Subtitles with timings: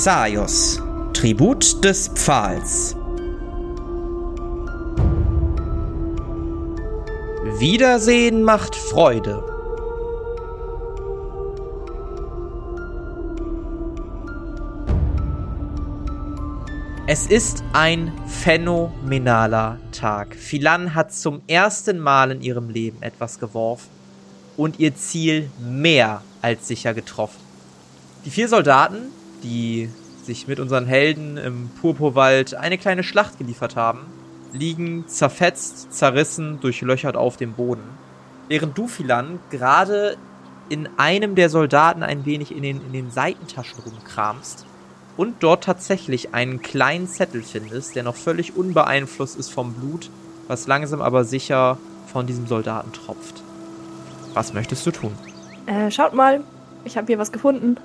[0.00, 0.80] Xaios,
[1.12, 2.94] Tribut des Pfahls.
[7.58, 9.42] Wiedersehen macht Freude.
[17.08, 20.36] Es ist ein phänomenaler Tag.
[20.36, 23.88] Philan hat zum ersten Mal in ihrem Leben etwas geworfen
[24.56, 27.40] und ihr Ziel mehr als sicher getroffen.
[28.24, 29.10] Die vier Soldaten,
[29.42, 29.88] die
[30.24, 34.00] sich mit unseren Helden im Purpurwald eine kleine Schlacht geliefert haben,
[34.52, 37.82] liegen zerfetzt, zerrissen, durchlöchert auf dem Boden.
[38.48, 40.16] Während du, Philan, gerade
[40.68, 44.66] in einem der Soldaten ein wenig in den, in den Seitentaschen rumkramst
[45.16, 50.10] und dort tatsächlich einen kleinen Zettel findest, der noch völlig unbeeinflusst ist vom Blut,
[50.46, 53.42] was langsam aber sicher von diesem Soldaten tropft.
[54.34, 55.12] Was möchtest du tun?
[55.66, 56.42] Äh, schaut mal,
[56.84, 57.76] ich habe hier was gefunden.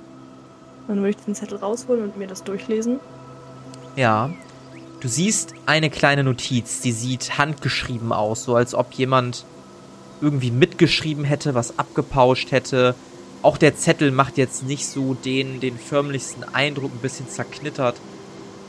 [0.86, 3.00] Dann würde ich den Zettel rausholen und mir das durchlesen.
[3.96, 4.30] Ja.
[5.00, 9.44] Du siehst eine kleine Notiz, die sieht handgeschrieben aus, so als ob jemand
[10.22, 12.94] irgendwie mitgeschrieben hätte, was abgepauscht hätte.
[13.42, 17.96] Auch der Zettel macht jetzt nicht so den, den förmlichsten Eindruck, ein bisschen zerknittert.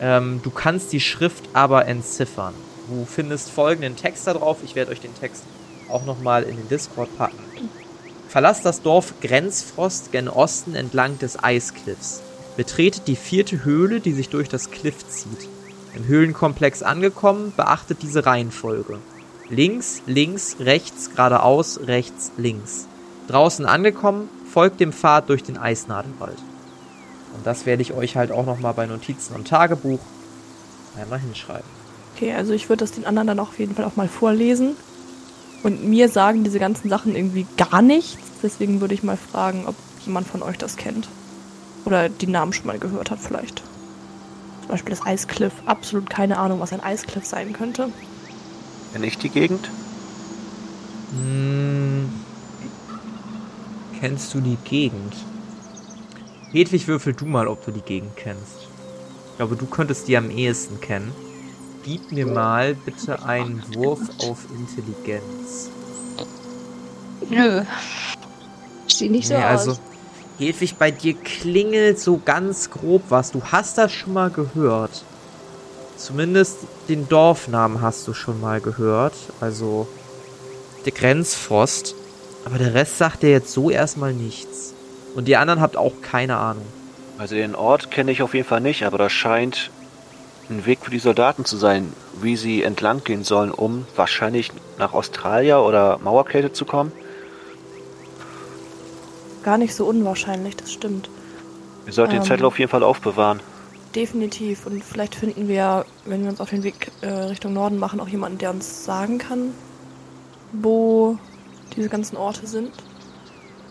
[0.01, 2.53] Ähm, du kannst die Schrift aber entziffern.
[2.89, 4.57] Du findest folgenden Text da drauf.
[4.65, 5.43] Ich werde euch den Text
[5.89, 7.39] auch nochmal in den Discord packen.
[8.27, 12.21] Verlasst das Dorf Grenzfrost gen Osten entlang des Eiskliffs.
[12.57, 15.47] Betretet die vierte Höhle, die sich durch das Kliff zieht.
[15.95, 18.99] Im Höhlenkomplex angekommen, beachtet diese Reihenfolge.
[19.49, 22.87] Links, links, rechts, geradeaus, rechts, links.
[23.27, 26.37] Draußen angekommen, folgt dem Pfad durch den Eisnadelwald.
[27.35, 29.99] Und das werde ich euch halt auch nochmal bei Notizen und Tagebuch
[30.99, 31.69] einmal hinschreiben.
[32.15, 34.77] Okay, also ich würde das den anderen dann auf jeden Fall auch mal vorlesen.
[35.63, 38.17] Und mir sagen diese ganzen Sachen irgendwie gar nichts.
[38.43, 41.07] Deswegen würde ich mal fragen, ob jemand von euch das kennt.
[41.85, 43.63] Oder die Namen schon mal gehört hat vielleicht.
[44.61, 45.53] Zum Beispiel das Eiskliff.
[45.65, 47.89] Absolut keine Ahnung, was ein Eiskliff sein könnte.
[48.93, 49.69] Kenne ich die Gegend?
[51.11, 52.09] Hm,
[53.99, 55.15] kennst du die Gegend?
[56.51, 58.67] Hedwig, würfel du mal, ob du die Gegend kennst.
[59.31, 61.11] Ich glaube, du könntest die am ehesten kennen.
[61.85, 65.69] Gib mir mal bitte einen Wurf auf Intelligenz.
[67.29, 67.61] Nö.
[68.87, 69.49] Sieht nicht so Nee, aus.
[69.67, 69.77] also,
[70.39, 73.31] Hedwig, bei dir klingelt so ganz grob was.
[73.31, 75.03] Du hast das schon mal gehört.
[75.97, 76.57] Zumindest
[76.89, 79.13] den Dorfnamen hast du schon mal gehört.
[79.39, 79.87] Also,
[80.85, 81.95] der Grenzfrost.
[82.45, 84.73] Aber der Rest sagt dir jetzt so erstmal nichts.
[85.15, 86.65] Und die anderen habt auch keine Ahnung.
[87.17, 89.71] Also den Ort kenne ich auf jeden Fall nicht, aber das scheint
[90.49, 91.91] ein Weg für die Soldaten zu sein,
[92.21, 96.91] wie sie entlang gehen sollen, um wahrscheinlich nach Australia oder Mauerkälte zu kommen.
[99.43, 101.09] Gar nicht so unwahrscheinlich, das stimmt.
[101.85, 102.27] Wir sollten den Ähm.
[102.27, 103.39] Zettel auf jeden Fall aufbewahren.
[103.93, 104.65] Definitiv.
[104.65, 108.07] Und vielleicht finden wir, wenn wir uns auf den Weg äh, Richtung Norden machen, auch
[108.07, 109.53] jemanden, der uns sagen kann,
[110.51, 111.17] wo
[111.75, 112.71] diese ganzen Orte sind.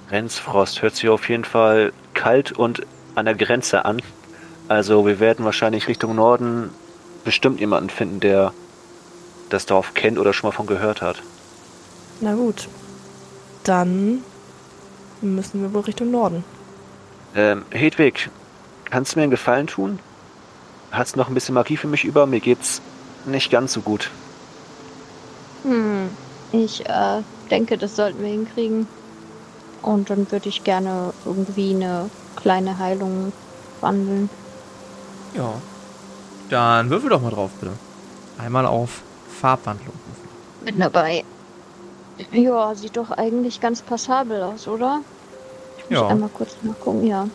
[0.08, 2.82] Grenzfrost hört sich auf jeden Fall kalt und
[3.14, 4.00] an der Grenze an.
[4.68, 6.70] Also wir werden wahrscheinlich Richtung Norden
[7.24, 8.52] bestimmt jemanden finden, der
[9.50, 11.22] das Dorf kennt oder schon mal von gehört hat.
[12.20, 12.68] Na gut.
[13.64, 14.22] Dann
[15.20, 16.44] müssen wir wohl Richtung Norden.
[17.34, 18.30] Ähm, Hedwig,
[18.90, 19.98] kannst du mir einen Gefallen tun?
[20.90, 22.26] Hast du noch ein bisschen Magie für mich über?
[22.26, 22.80] Mir geht's
[23.26, 24.10] nicht ganz so gut.
[25.64, 26.08] Hm,
[26.52, 28.86] ich äh, denke, das sollten wir hinkriegen.
[29.82, 33.32] Und dann würde ich gerne irgendwie eine kleine Heilung
[33.80, 34.30] wandeln.
[35.34, 35.54] Ja.
[36.50, 37.72] Dann würfel doch mal drauf, bitte.
[38.38, 39.02] Einmal auf
[39.40, 39.94] Farbwandlung.
[40.64, 41.24] Bin dabei.
[42.32, 45.00] Ja, sieht doch eigentlich ganz passabel aus, oder?
[45.78, 46.06] Ich muss Ja.
[46.08, 47.26] einmal kurz nachgucken, ja.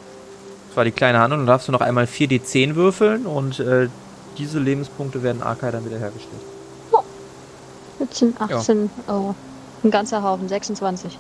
[0.70, 1.42] Das war die kleine Handlung.
[1.42, 3.90] Dann darfst du noch einmal 4d10 würfeln und äh,
[4.38, 6.42] diese Lebenspunkte werden Arkai dann wiederhergestellt.
[8.00, 9.34] 17, 18, oh.
[9.84, 11.18] Ein ganzer Haufen, 26.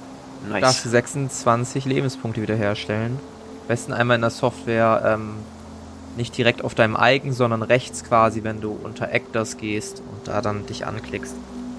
[0.47, 0.91] Du darfst Nice.
[0.91, 3.19] 26 Lebenspunkte wiederherstellen.
[3.63, 5.35] Am besten einmal in der Software ähm,
[6.19, 10.41] nicht direkt auf deinem Icon, sondern rechts quasi, wenn du unter Actors gehst und da
[10.41, 11.33] dann dich anklickst.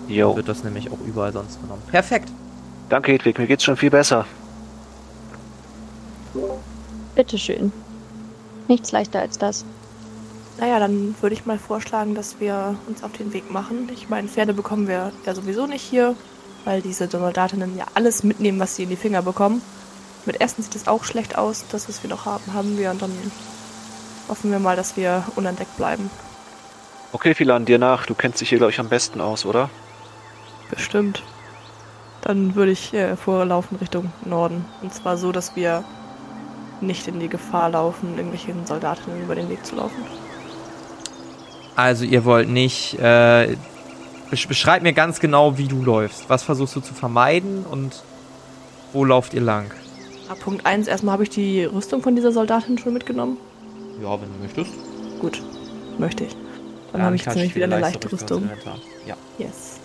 [0.08, 0.34] Jo.
[0.34, 1.82] Wird das nämlich auch überall sonst genommen.
[1.88, 2.28] Perfekt.
[2.88, 3.38] Danke, Hedwig.
[3.38, 4.26] Mir geht's schon viel besser.
[7.14, 7.72] Bitteschön.
[8.66, 9.64] Nichts leichter als das.
[10.58, 13.88] Naja, dann würde ich mal vorschlagen, dass wir uns auf den Weg machen.
[13.92, 16.16] Ich meine, Pferde bekommen wir ja sowieso nicht hier,
[16.64, 19.62] weil diese Soldatinnen ja alles mitnehmen, was sie in die Finger bekommen.
[20.26, 21.64] Mit Essen sieht es auch schlecht aus.
[21.70, 22.90] Das, was wir noch haben, haben wir.
[22.90, 23.12] Und dann
[24.28, 26.10] hoffen wir mal, dass wir unentdeckt bleiben.
[27.12, 28.06] Okay, Philan, dir nach.
[28.06, 29.68] Du kennst dich hier, glaube ich, am besten aus, oder?
[30.70, 31.22] Bestimmt.
[32.22, 34.64] Dann würde ich äh, vorlaufen Richtung Norden.
[34.82, 35.84] Und zwar so, dass wir
[36.80, 40.04] nicht in die Gefahr laufen, irgendwelchen Soldatinnen über den Weg zu laufen.
[41.76, 42.98] Also ihr wollt nicht.
[42.98, 43.56] Äh,
[44.30, 46.28] besch beschreib mir ganz genau, wie du läufst.
[46.28, 48.02] Was versuchst du zu vermeiden und
[48.92, 49.72] wo lauft ihr lang?
[50.28, 53.36] Ah, Punkt 1, erstmal habe ich die Rüstung von dieser Soldatin schon mitgenommen.
[54.00, 54.70] Ja, wenn du möchtest.
[55.20, 55.42] Gut,
[55.98, 56.36] möchte ich.
[56.92, 58.48] Dann habe ich jetzt nämlich wieder eine leichte Rüstung.
[59.06, 59.16] Ja.
[59.38, 59.78] Yes.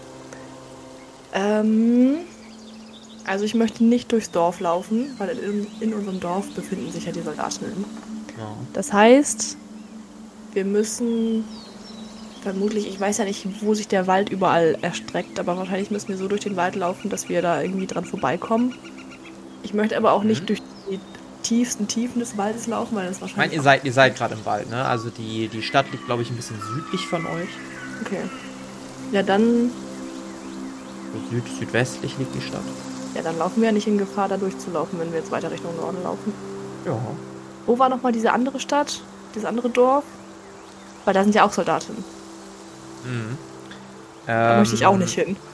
[1.34, 2.18] Ähm,
[3.26, 7.12] also ich möchte nicht durchs Dorf laufen, weil in, in unserem Dorf befinden sich ja
[7.12, 7.86] die Soldatinnen.
[8.38, 8.48] ja.
[8.74, 9.58] Das heißt,
[10.54, 11.44] wir müssen
[12.42, 16.18] vermutlich, ich weiß ja nicht, wo sich der Wald überall erstreckt, aber wahrscheinlich müssen wir
[16.18, 18.74] so durch den Wald laufen, dass wir da irgendwie dran vorbeikommen.
[19.64, 20.30] Ich möchte aber auch Mhm.
[20.30, 21.00] nicht durch die
[21.46, 23.48] tiefsten Tiefen des Waldes laufen, weil das Ich wahrscheinlich.
[23.48, 24.86] meine, ihr seid, ihr seid gerade im Wald, ne?
[24.86, 27.50] Also die, die Stadt liegt, glaube ich, ein bisschen südlich von euch.
[28.02, 28.22] Okay.
[29.12, 29.72] Ja, dann,
[31.32, 32.62] süd, südwestlich liegt die Stadt.
[33.16, 35.76] ja, dann laufen wir ja nicht in Gefahr, da durchzulaufen, wenn wir jetzt weiter Richtung
[35.78, 36.34] Norden laufen.
[36.86, 36.98] Ja.
[37.66, 39.02] Wo war nochmal diese andere Stadt?
[39.34, 40.04] Dieses andere Dorf?
[41.06, 42.04] Weil da sind ja auch Soldaten.
[43.06, 43.38] Mhm.
[44.28, 45.36] Da möchte ich auch Ähm, nicht hin.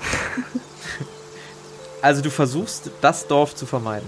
[2.04, 4.08] Also du versuchst, das Dorf zu vermeiden.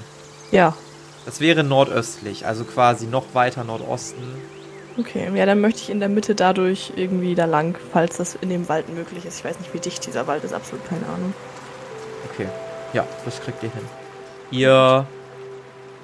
[0.51, 0.75] Ja.
[1.25, 4.23] Das wäre nordöstlich, also quasi noch weiter Nordosten.
[4.97, 8.49] Okay, ja, dann möchte ich in der Mitte dadurch irgendwie da lang, falls das in
[8.49, 9.39] dem Wald möglich ist.
[9.39, 11.33] Ich weiß nicht, wie dicht dieser Wald ist, absolut keine Ahnung.
[12.31, 12.47] Okay.
[12.93, 13.81] Ja, das kriegt ihr hin.
[14.51, 15.07] Ihr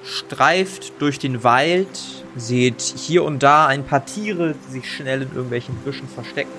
[0.02, 1.88] streift durch den Wald,
[2.34, 6.50] seht hier und da ein paar Tiere, die sich schnell in irgendwelchen Büschen verstecken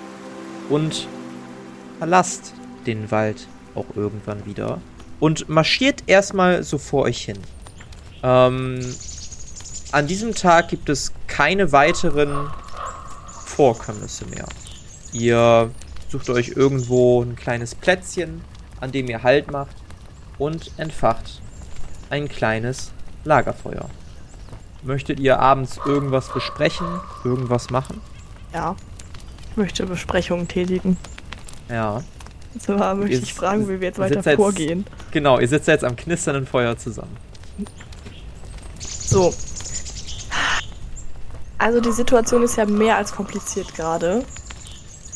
[0.70, 1.08] und
[1.98, 2.54] verlasst
[2.86, 4.80] den Wald auch irgendwann wieder
[5.20, 7.38] und marschiert erstmal so vor euch hin.
[8.24, 8.80] Ähm,
[9.92, 12.50] an diesem Tag gibt es keine weiteren
[13.46, 14.46] Vorkommnisse mehr.
[15.12, 15.72] Ihr
[16.10, 18.42] sucht euch irgendwo ein kleines Plätzchen,
[18.80, 19.76] an dem ihr Halt macht
[20.38, 21.42] und entfacht
[22.10, 22.92] ein kleines
[23.24, 23.90] Lagerfeuer.
[24.84, 26.88] Möchtet ihr abends irgendwas besprechen,
[27.24, 28.02] irgendwas machen?
[28.54, 28.76] Ja.
[29.52, 30.98] Ich möchte Besprechungen tätigen.
[31.70, 32.02] Ja.
[32.54, 34.86] Und zwar möchte Ihr ich fragen, wie wir jetzt weiter jetzt- vorgehen.
[35.12, 37.16] Genau, ihr sitzt jetzt am knisternden Feuer zusammen.
[39.12, 39.34] So.
[41.58, 44.24] Also die Situation ist ja mehr als kompliziert gerade.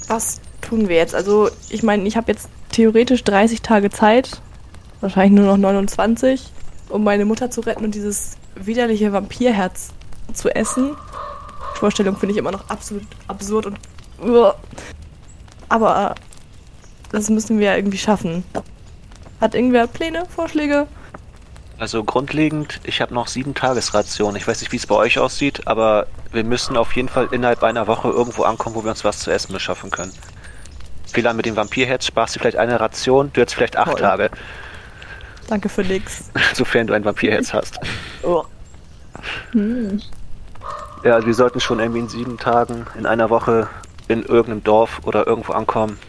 [0.09, 1.15] Was tun wir jetzt?
[1.15, 4.41] Also ich meine, ich habe jetzt theoretisch 30 Tage Zeit,
[4.99, 6.43] wahrscheinlich nur noch 29,
[6.89, 9.91] um meine Mutter zu retten und dieses widerliche Vampirherz
[10.33, 10.97] zu essen.
[11.73, 13.79] Die Vorstellung finde ich immer noch absolut absurd und...
[15.69, 16.21] Aber äh,
[17.13, 18.43] das müssen wir ja irgendwie schaffen.
[19.39, 20.85] Hat irgendwer Pläne, Vorschläge?
[21.77, 24.37] Also grundlegend, ich habe noch sieben Tagesrationen.
[24.37, 27.63] Ich weiß nicht, wie es bei euch aussieht, aber wir müssen auf jeden Fall innerhalb
[27.63, 30.13] einer Woche irgendwo ankommen, wo wir uns was zu essen beschaffen können.
[31.11, 34.01] Fehler mit dem Vampirherz, sparst du vielleicht eine Ration, du hättest vielleicht acht Toll.
[34.01, 34.29] Tage,
[35.47, 36.31] Danke für nix.
[36.53, 37.79] sofern du ein Vampirherz hast.
[38.23, 38.43] Oh.
[39.51, 40.01] Hm.
[41.03, 43.67] Ja, also wir sollten schon irgendwie in sieben Tagen, in einer Woche
[44.07, 45.99] in irgendeinem Dorf oder irgendwo ankommen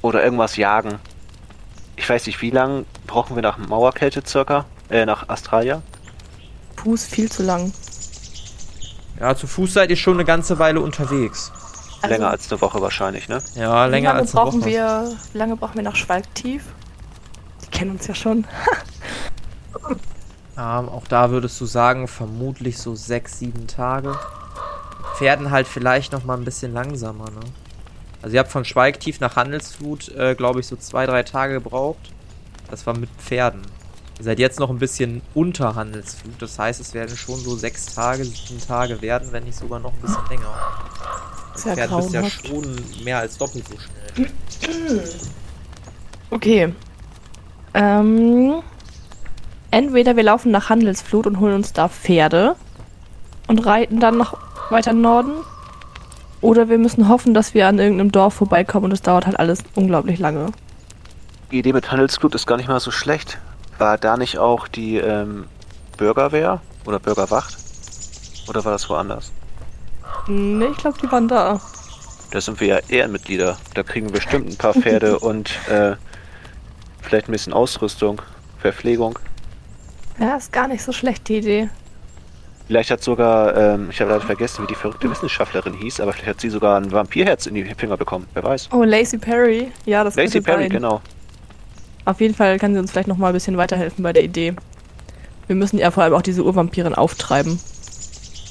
[0.00, 0.98] oder irgendwas jagen.
[1.96, 4.64] Ich weiß nicht, wie lange brauchen wir nach Mauerkälte circa?
[4.90, 5.82] Äh, nach Australia?
[6.76, 7.72] Fuß viel zu lang.
[9.20, 11.52] Ja, zu Fuß seid ihr schon eine ganze Weile unterwegs.
[12.00, 13.42] Also, Länger als eine Woche wahrscheinlich, ne?
[13.54, 14.70] Ja, länger lange als eine brauchen Woche.
[14.70, 15.16] wir?
[15.32, 16.64] Wie lange brauchen wir nach Schwalgtief?
[17.64, 18.46] Die kennen uns ja schon.
[20.58, 24.18] Ähm, auch da würdest du sagen, vermutlich so sechs, sieben Tage.
[25.14, 27.40] Pferden halt vielleicht noch mal ein bisschen langsamer, ne?
[28.22, 32.12] Also ihr habt von Schweigtief nach Handelsflut, äh, glaube ich, so zwei, drei Tage gebraucht.
[32.68, 33.62] Das war mit Pferden.
[34.18, 36.40] Ihr seid jetzt noch ein bisschen unter Handelsflut.
[36.40, 39.92] Das heißt, es werden schon so sechs Tage, sieben Tage werden, wenn nicht sogar noch
[39.92, 40.54] ein bisschen länger.
[41.54, 45.04] Ist ja Pferd bist ja schon mehr als doppelt so schnell.
[46.30, 46.72] Okay.
[47.74, 48.62] Ähm,
[49.70, 52.56] entweder wir laufen nach Handelsflut und holen uns da Pferde
[53.46, 54.36] und reiten dann noch
[54.70, 55.32] weiter Norden.
[56.40, 59.60] Oder wir müssen hoffen, dass wir an irgendeinem Dorf vorbeikommen und es dauert halt alles
[59.74, 60.52] unglaublich lange.
[61.50, 63.38] Die Idee mit Handelsblut ist gar nicht mal so schlecht.
[63.78, 65.46] War da nicht auch die ähm,
[65.96, 67.56] Bürgerwehr oder Bürgerwacht?
[68.48, 69.32] Oder war das woanders?
[70.26, 71.60] Nee, ich glaube, die waren da.
[72.30, 73.56] Da sind wir ja Ehrenmitglieder.
[73.74, 75.96] Da kriegen wir bestimmt ein paar Pferde und äh,
[77.00, 78.20] vielleicht ein bisschen Ausrüstung,
[78.58, 79.18] Verpflegung.
[80.18, 81.68] Ja, ist gar nicht so schlecht, die Idee.
[82.66, 86.28] Vielleicht hat sogar, ähm, ich habe leider vergessen, wie die verrückte Wissenschaftlerin hieß, aber vielleicht
[86.28, 88.26] hat sie sogar ein Vampirherz in die Finger bekommen.
[88.34, 88.68] Wer weiß.
[88.72, 89.72] Oh, Lacey Perry.
[89.86, 90.70] Ja, das Lacey könnte Perry, sein.
[90.70, 91.00] genau.
[92.08, 94.54] Auf jeden Fall kann sie uns vielleicht noch mal ein bisschen weiterhelfen bei der Idee.
[95.46, 97.60] Wir müssen ja vor allem auch diese Urvampirin auftreiben.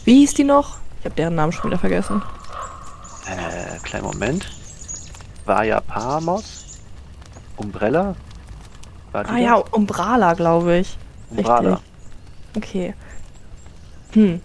[0.05, 0.77] Wie hieß die noch?
[0.99, 2.21] Ich habe deren Namen schon wieder vergessen.
[3.25, 4.47] Äh, kleinen Moment.
[5.45, 6.81] War ja Paramos?
[7.55, 8.15] Umbrella?
[9.13, 9.39] Ah das?
[9.39, 10.95] ja, Umbrala, glaube ich.
[11.31, 11.81] Umbrella.
[12.53, 12.57] Richtig.
[12.57, 12.93] Okay.
[14.11, 14.39] Hm.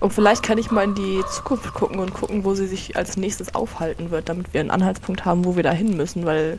[0.00, 3.16] Und vielleicht kann ich mal in die Zukunft gucken und gucken, wo sie sich als
[3.16, 6.58] nächstes aufhalten wird, damit wir einen Anhaltspunkt haben, wo wir da hin müssen, weil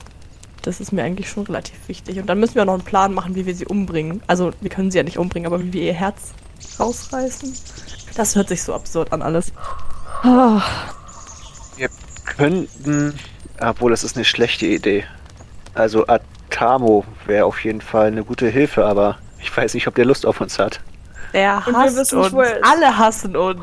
[0.62, 2.18] das ist mir eigentlich schon relativ wichtig.
[2.20, 4.22] Und dann müssen wir auch noch einen Plan machen, wie wir sie umbringen.
[4.28, 6.32] Also, wir können sie ja nicht umbringen, aber wie wir ihr Herz
[6.80, 7.56] rausreißen.
[8.16, 9.52] Das hört sich so absurd an alles.
[10.24, 10.62] Ah,
[11.78, 11.90] Wir
[12.26, 13.18] könnten,
[13.60, 15.06] obwohl das ist eine schlechte Idee.
[15.74, 20.06] Also Atamo wäre auf jeden Fall eine gute Hilfe, aber ich weiß nicht, ob der
[20.06, 20.82] Lust auf uns hat.
[21.34, 22.34] er hasst wissen nicht, uns.
[22.34, 22.64] wo er ist.
[22.66, 23.62] Alle hassen uns.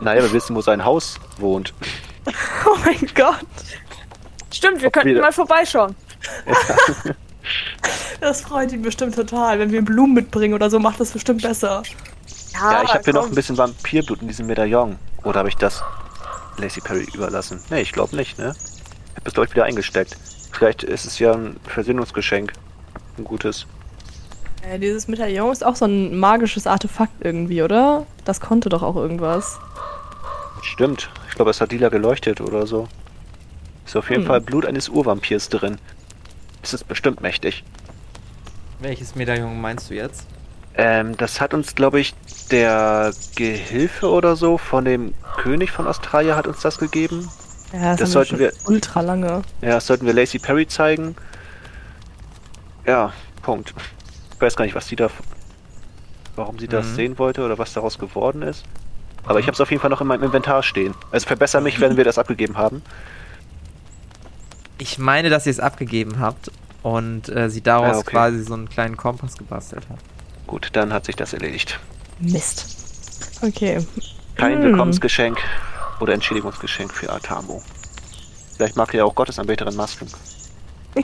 [0.00, 1.72] Naja, wir wissen, wo sein Haus wohnt.
[2.66, 3.38] Oh mein Gott.
[4.52, 5.94] Stimmt, wir Ob könnten wir- mal vorbeischauen.
[8.20, 9.58] Das freut ihn bestimmt total.
[9.58, 11.82] Wenn wir ihm Blumen mitbringen oder so, macht das bestimmt besser.
[12.52, 14.96] Ja, ich habe hier noch ein bisschen Vampirblut in diesem Medaillon.
[15.24, 15.82] Oder habe ich das
[16.56, 17.60] Lacey Perry überlassen?
[17.70, 18.54] Nee, ich glaube nicht, ne?
[18.56, 20.16] Ich habe es, glaube ich, wieder eingesteckt.
[20.52, 22.52] Vielleicht ist es ja ein Versöhnungsgeschenk.
[23.16, 23.66] Ein gutes.
[24.68, 28.04] Äh, dieses Medaillon ist auch so ein magisches Artefakt irgendwie, oder?
[28.24, 29.58] Das konnte doch auch irgendwas.
[30.62, 31.08] Stimmt.
[31.28, 32.88] Ich glaube, es hat lila geleuchtet oder so.
[33.86, 34.26] Ist auf jeden Hm.
[34.28, 35.78] Fall Blut eines Urvampirs drin.
[36.62, 37.64] Es ist bestimmt mächtig.
[38.80, 40.26] Welches Medaillon meinst du jetzt?
[40.74, 42.14] Ähm, das hat uns, glaube ich,
[42.50, 47.28] der Gehilfe oder so von dem König von Australien hat uns das gegeben.
[47.72, 49.42] Ja, Das haben sollten wir- ultra lange.
[49.60, 51.16] Ja, das sollten wir Lacey Perry zeigen.
[52.86, 53.12] Ja,
[53.42, 53.74] Punkt.
[54.34, 55.08] Ich weiß gar nicht, was sie da,
[56.36, 56.94] warum sie das Mhm.
[56.94, 58.64] sehen wollte oder was daraus geworden ist.
[59.26, 60.94] Aber ich habe es auf jeden Fall noch in meinem Inventar stehen.
[61.10, 62.82] Also verbessere mich, wenn wir das abgegeben haben.
[64.78, 66.50] Ich meine, dass ihr es abgegeben habt
[66.82, 68.10] und äh, sie daraus Ah, okay.
[68.12, 69.98] quasi so einen kleinen Kompass gebastelt hat.
[70.46, 71.78] Gut, dann hat sich das erledigt.
[72.20, 72.76] Mist.
[73.42, 73.84] Okay.
[74.36, 74.62] Kein Hm.
[74.62, 75.38] Willkommensgeschenk
[76.00, 77.62] oder Entschädigungsgeschenk für Atamo.
[78.56, 80.08] Vielleicht mag er ja auch Gottesanbeterin Masken.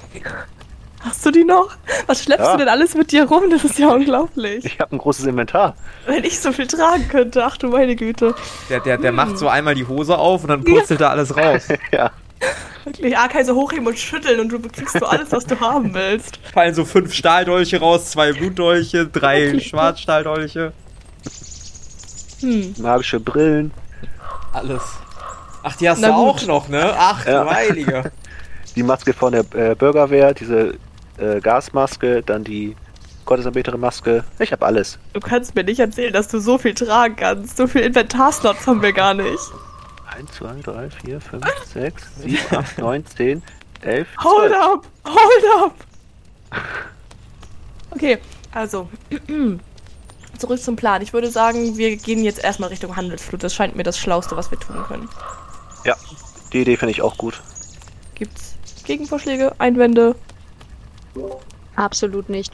[1.00, 1.68] Hast du die noch?
[2.06, 2.52] Was schleppst Ja.
[2.52, 3.50] du denn alles mit dir rum?
[3.50, 4.64] Das ist ja unglaublich.
[4.64, 5.76] Ich habe ein großes Inventar.
[6.06, 8.34] Wenn ich so viel tragen könnte, ach du meine Güte.
[8.70, 9.16] Der, der, der Hm.
[9.16, 11.68] macht so einmal die Hose auf und dann purzelt da alles raus.
[11.92, 12.10] ja.
[12.84, 16.38] Wirklich, Arkai so hochheben und schütteln und du kriegst so alles, was du haben willst.
[16.52, 20.72] Fallen so fünf Stahldolche raus, zwei Blutdolche, drei Schwarzstahldolche.
[22.40, 22.74] Hm.
[22.78, 23.70] Magische Brillen.
[24.52, 24.82] Alles.
[25.62, 26.46] Ach, die hast Na du auch gut.
[26.48, 26.92] noch, ne?
[26.96, 27.44] Ach, Ja.
[27.44, 28.12] du Heilige.
[28.76, 30.74] Die Maske von der äh, Bürgerwehr, diese
[31.16, 32.74] äh, Gasmaske, dann die
[33.24, 34.24] Gottesanbeterin Maske.
[34.40, 34.98] Ich habe alles.
[35.12, 37.56] Du kannst mir nicht erzählen, dass du so viel tragen kannst.
[37.56, 39.38] So viel Inventarslots haben wir gar nicht.
[40.16, 43.42] 1, 2, 3, 4, 5, 6, 7, 8, 9, 10,
[43.82, 44.62] 11, Hold 12.
[44.62, 44.86] up!
[45.04, 45.74] Hold up!
[47.90, 48.18] Okay,
[48.52, 48.88] also.
[50.38, 51.00] Zurück zum Plan.
[51.00, 53.42] Ich würde sagen, wir gehen jetzt erstmal Richtung Handelsflut.
[53.42, 55.08] Das scheint mir das Schlauste, was wir tun können.
[55.84, 55.94] Ja,
[56.52, 57.40] die Idee finde ich auch gut.
[58.14, 58.54] Gibt's
[58.84, 60.16] Gegenvorschläge, Einwände?
[61.76, 62.52] Absolut nicht.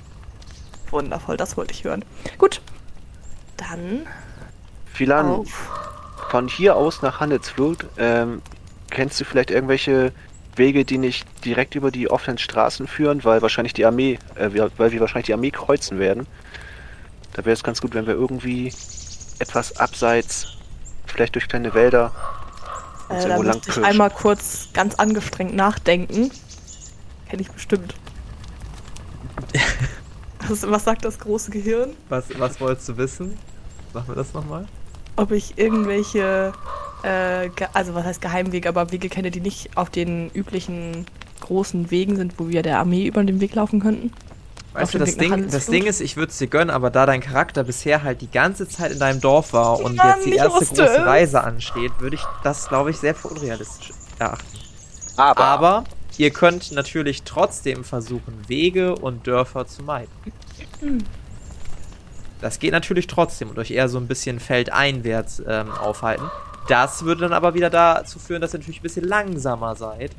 [0.90, 2.04] Wundervoll, das wollte ich hören.
[2.38, 2.60] Gut.
[3.56, 4.06] Dann
[4.92, 5.89] Philan, auf.
[6.30, 8.40] Von hier aus nach Handelsflut, ähm,
[8.88, 10.12] kennst du vielleicht irgendwelche
[10.54, 14.70] Wege, die nicht direkt über die offenen Straßen führen, weil wahrscheinlich die Armee, äh, wir-
[14.76, 16.26] weil wir wahrscheinlich die Armee kreuzen werden.
[17.32, 18.72] Da wäre es ganz gut, wenn wir irgendwie
[19.40, 20.56] etwas abseits,
[21.06, 22.12] vielleicht durch kleine Wälder,
[23.08, 26.30] uns Äh, da irgendwo lang müsste ich einmal kurz ganz angestrengt nachdenken.
[27.28, 27.94] Kenne ich bestimmt.
[30.48, 31.94] was, was sagt das große Gehirn?
[32.08, 33.36] Was, was wolltest du wissen?
[33.92, 34.66] Machen wir das nochmal?
[35.20, 36.52] Ob ich irgendwelche,
[37.02, 41.06] äh, also was heißt Geheimwege, aber Wege kenne, die nicht auf den üblichen
[41.40, 44.12] großen Wegen sind, wo wir der Armee über den Weg laufen könnten.
[44.72, 45.66] Weißt du, das Ding, das?
[45.66, 48.68] Ding ist, ich würde es dir gönnen, aber da dein Charakter bisher halt die ganze
[48.68, 51.06] Zeit in deinem Dorf war und Mann, jetzt die erste wusste große es.
[51.06, 54.58] Reise ansteht, würde ich das, glaube ich, sehr für unrealistisch erachten.
[55.16, 55.84] Aber, Aber
[56.16, 60.12] ihr könnt natürlich trotzdem versuchen, Wege und Dörfer zu meiden.
[62.40, 66.30] Das geht natürlich trotzdem und euch eher so ein bisschen feldeinwärts ähm, aufhalten.
[66.68, 70.12] Das würde dann aber wieder dazu führen, dass ihr natürlich ein bisschen langsamer seid.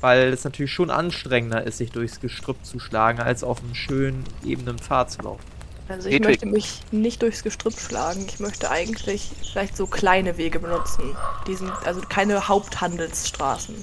[0.00, 4.24] Weil es natürlich schon anstrengender ist, sich durchs Gestrüpp zu schlagen, als auf einem schönen,
[4.44, 5.44] ebenen Pfad zu laufen.
[5.88, 6.28] Also ich Hedwig.
[6.28, 8.24] möchte mich nicht durchs Gestrüpp schlagen.
[8.26, 11.02] Ich möchte eigentlich vielleicht so kleine Wege benutzen.
[11.46, 13.74] Die sind, also keine Haupthandelsstraßen.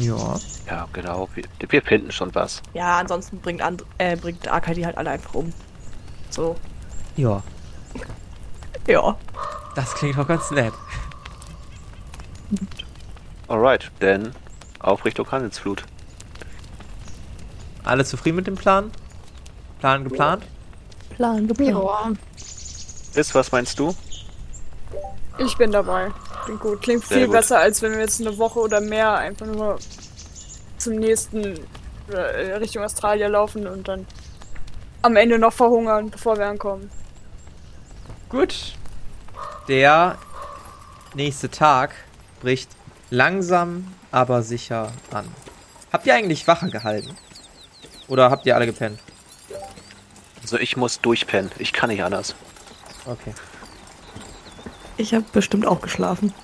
[0.00, 0.38] Ja.
[0.66, 2.60] ja, genau, wir, wir finden schon was.
[2.74, 5.52] Ja, ansonsten bringt, And äh, bringt Arkai die halt alle einfach um.
[6.30, 6.56] So.
[7.16, 7.42] Ja.
[8.86, 9.16] Ja.
[9.74, 10.72] Das klingt doch ganz nett.
[13.46, 14.32] Alright, denn
[14.80, 15.84] auf Richtung Handelsflut.
[17.84, 18.90] Alle zufrieden mit dem Plan?
[19.80, 20.44] Plan geplant?
[21.10, 22.18] Plan geplant.
[23.14, 23.94] Ja, Ist, was meinst du?
[25.38, 26.10] ich bin dabei.
[26.44, 26.82] Klingt gut.
[26.82, 27.36] Klingt Sehr viel gut.
[27.36, 29.78] besser, als wenn wir jetzt eine Woche oder mehr einfach nur
[30.78, 31.60] zum nächsten
[32.08, 34.06] äh, Richtung Australien laufen und dann
[35.02, 36.90] am Ende noch verhungern, bevor wir ankommen.
[38.28, 38.74] Gut.
[39.68, 40.18] Der
[41.14, 41.94] nächste Tag
[42.40, 42.70] bricht
[43.10, 45.26] langsam, aber sicher an.
[45.92, 47.16] Habt ihr eigentlich Wache gehalten?
[48.08, 49.00] Oder habt ihr alle gepennt?
[50.42, 51.50] Also ich muss durchpennen.
[51.58, 52.34] Ich kann nicht anders.
[53.04, 53.34] Okay.
[54.96, 56.34] Ich habe bestimmt auch geschlafen.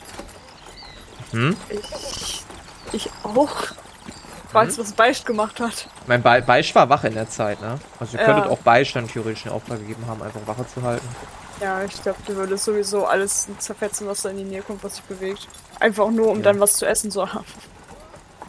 [1.32, 1.56] Hm?
[1.70, 2.42] Ich,
[2.92, 3.56] ich auch.
[4.54, 5.88] Falls was Beicht gemacht hat.
[6.06, 7.78] Mein Be Beisch war wach in der Zeit, ne?
[7.98, 8.26] Also ihr Ja.
[8.32, 11.06] könntet auch Beisch dann theoretisch einen Auftrag gegeben haben, einfach Wache zu halten.
[11.60, 14.96] Ja, ich glaube, du würdest sowieso alles zerfetzen, was da in die Nähe kommt, was
[14.96, 15.48] sich bewegt.
[15.80, 16.44] Einfach nur, um Ja.
[16.44, 17.44] dann was zu essen zu haben.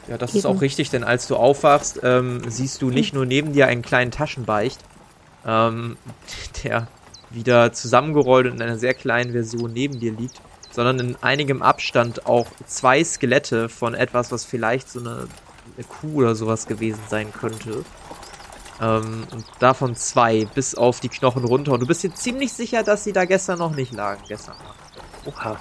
[0.07, 0.55] Ja, das ist Eben.
[0.55, 4.11] auch richtig, denn als du aufwachst, ähm, siehst du nicht nur neben dir einen kleinen
[4.11, 4.79] Taschenbeicht,
[5.45, 5.97] ähm,
[6.63, 6.87] der
[7.29, 12.25] wieder zusammengerollt und in einer sehr kleinen Version neben dir liegt, sondern in einigem Abstand
[12.25, 15.27] auch zwei Skelette von etwas, was vielleicht so eine,
[15.77, 17.83] eine Kuh oder sowas gewesen sein könnte.
[18.81, 21.71] Ähm, und davon zwei bis auf die Knochen runter.
[21.73, 24.21] Und du bist dir ziemlich sicher, dass sie da gestern noch nicht lagen.
[24.27, 24.75] Gestern Nacht.
[25.25, 25.57] Oha.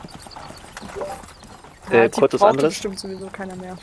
[1.90, 2.70] Ja, Äh, die kurz was braucht anderes.
[2.74, 3.76] bestimmt sowieso keiner mehr.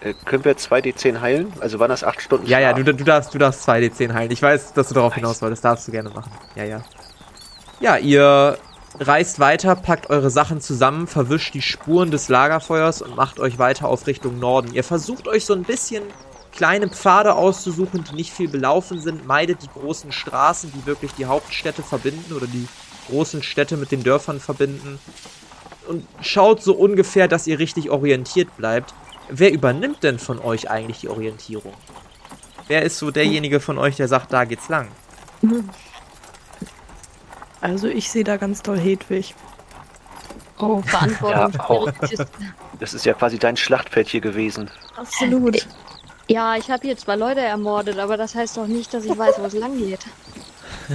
[0.00, 1.52] Äh, können wir 2d10 heilen?
[1.60, 2.84] Also waren das 8 Stunden Ja, ja, Schlaf?
[2.84, 4.30] du, du darfst, du darfst 2d10 heilen.
[4.30, 5.20] Ich weiß, dass du darauf Nice.
[5.20, 5.64] hinaus wolltest.
[5.64, 6.30] Darfst du gerne machen.
[6.54, 6.82] Ja, ja.
[7.80, 8.58] Ja, ihr
[8.98, 13.88] reist weiter, packt eure Sachen zusammen, verwischt die Spuren des Lagerfeuers und macht euch weiter
[13.88, 14.74] auf Richtung Norden.
[14.74, 16.04] Ihr versucht euch so ein bisschen
[16.52, 19.26] kleine Pfade auszusuchen, die nicht viel belaufen sind.
[19.26, 22.68] Meidet die großen Straßen, die wirklich die Hauptstädte verbinden oder die
[23.08, 24.98] großen Städte mit den Dörfern verbinden.
[25.88, 28.94] Und schaut so ungefähr, dass ihr richtig orientiert bleibt.
[29.28, 31.72] Wer übernimmt denn von euch eigentlich die Orientierung?
[32.68, 34.88] Wer ist so derjenige von euch, der sagt, da geht's lang?
[37.62, 39.34] Also ich sehe da ganz toll Hedwig.
[40.58, 41.52] Oh, Verantwortung.
[41.52, 41.88] Ja, auch.
[42.78, 44.70] Das ist ja quasi dein Schlachtfeld hier gewesen.
[44.96, 45.66] Absolut.
[46.28, 49.36] Ja, ich habe hier zwar Leute ermordet, aber das heißt doch nicht, dass ich weiß,
[49.38, 50.00] wo es lang geht.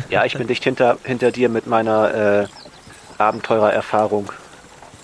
[0.10, 2.13] Ja, ich bin dicht hinter, hinter dir mit meiner
[2.44, 2.48] äh,
[3.18, 4.32] Abenteurererfahrung.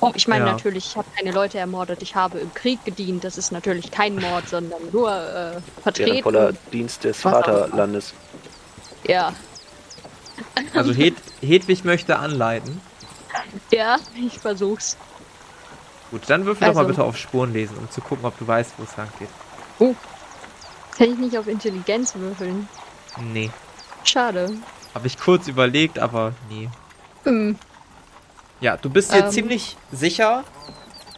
[0.02, 0.52] Oh, ich meine Ja.
[0.52, 3.24] natürlich, ich habe keine Leute ermordet, ich habe im Krieg gedient.
[3.24, 6.58] Das ist natürlich kein Mord, sondern nur äh, Ehrenvoller Vertreten.
[6.74, 7.22] Dienst des.
[7.22, 8.14] Vaterlandes.
[9.08, 9.34] Ja,
[10.74, 12.80] Also Hed Hedwig möchte anleiten.
[13.72, 14.98] ja, ich versuch's.
[16.12, 18.48] Gut, dann würfel doch mal Also- bitte auf Spuren lesen, um zu gucken, ob du
[18.48, 19.30] weißt, wo es lang geht.
[20.98, 22.68] Kann ich nicht auf Intelligenz würfeln?
[23.20, 23.50] Nee.
[24.04, 24.52] Schade.
[24.94, 26.70] Habe ich kurz überlegt, aber nee.
[27.24, 27.58] Hm.
[28.62, 29.32] Ja, du bist dir Ähm.
[29.32, 30.44] ziemlich sicher,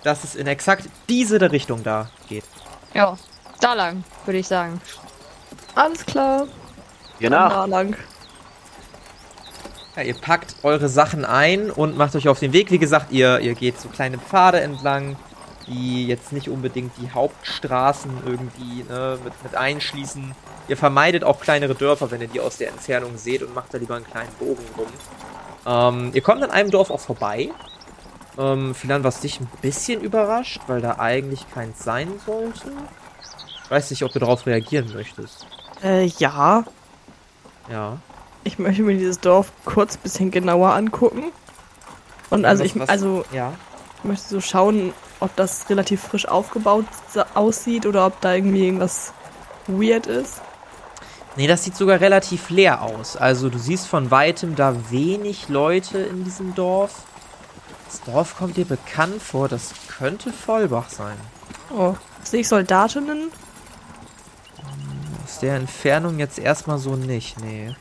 [0.04, 2.46] dass es in exakt diese Richtung da geht.
[2.94, 3.18] Ja,
[3.60, 4.80] da lang, würde ich sagen.
[5.76, 6.48] Alles klar.
[7.20, 7.50] Nach.
[7.50, 7.98] da lang.
[9.96, 12.70] Ja, ihr packt eure Sachen ein und macht euch auf den Weg.
[12.70, 15.16] Wie gesagt, ihr, ihr geht so kleine Pfade entlang,
[15.68, 20.36] die jetzt nicht unbedingt die Hauptstraßen irgendwie ne, mit, mit einschließen.
[20.68, 23.78] Ihr vermeidet auch kleinere Dörfer, wenn ihr die aus der Entfernung seht und macht da
[23.78, 24.88] lieber einen kleinen Bogen rum.
[25.66, 27.50] Ähm, ihr kommt an einem Dorf auch vorbei.
[28.38, 32.72] Ähm, Philan, was dich ein bisschen überrascht, weil da eigentlich keins sein sollte.
[33.64, 35.48] Ich weiß nicht, ob du darauf reagieren möchtest.
[35.82, 36.66] Äh, ja.
[37.72, 37.98] Ja.
[38.46, 41.26] Ich möchte mir dieses Dorf kurz bisschen genauer angucken.
[42.30, 43.52] Und also Was- ich also Ja.
[44.04, 46.86] möchte so schauen, ob das relativ frisch aufgebaut
[47.34, 49.12] aussieht oder ob da irgendwie irgendwas
[49.68, 50.42] weird ist.
[51.36, 53.18] Nee, das sieht sogar relativ leer aus.
[53.18, 57.04] Also du siehst von weitem da wenig Leute in diesem Dorf.
[57.88, 61.18] Das Dorf kommt dir bekannt vor, das könnte Vollbach sein.
[61.76, 63.32] Oh, sehe ich Soldatinnen?
[65.26, 67.76] Aus der Entfernung jetzt erstmal so nicht, nee.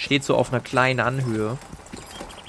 [0.00, 1.58] Steht so auf einer kleinen Anhöhe.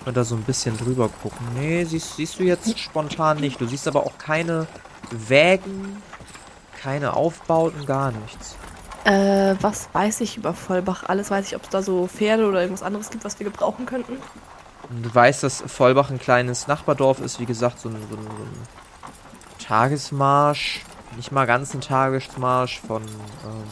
[0.05, 1.45] Und da so ein bisschen drüber gucken.
[1.53, 3.59] Nee, siehst, siehst du jetzt spontan nicht.
[3.59, 4.67] Du siehst aber auch keine
[5.11, 6.01] Wägen,
[6.81, 8.55] keine Aufbauten, gar nichts.
[9.03, 11.03] Äh, was weiß ich über Vollbach?
[11.07, 13.85] Alles weiß ich, ob es da so Pferde oder irgendwas anderes gibt, was wir gebrauchen
[13.85, 14.17] könnten.
[14.89, 18.43] Du weißt, dass Vollbach ein kleines Nachbardorf ist, wie gesagt, so ein, so ein, so
[18.43, 18.67] ein
[19.59, 20.81] Tagesmarsch,
[21.17, 23.63] nicht mal ganz ein Tagesmarsch von ähm,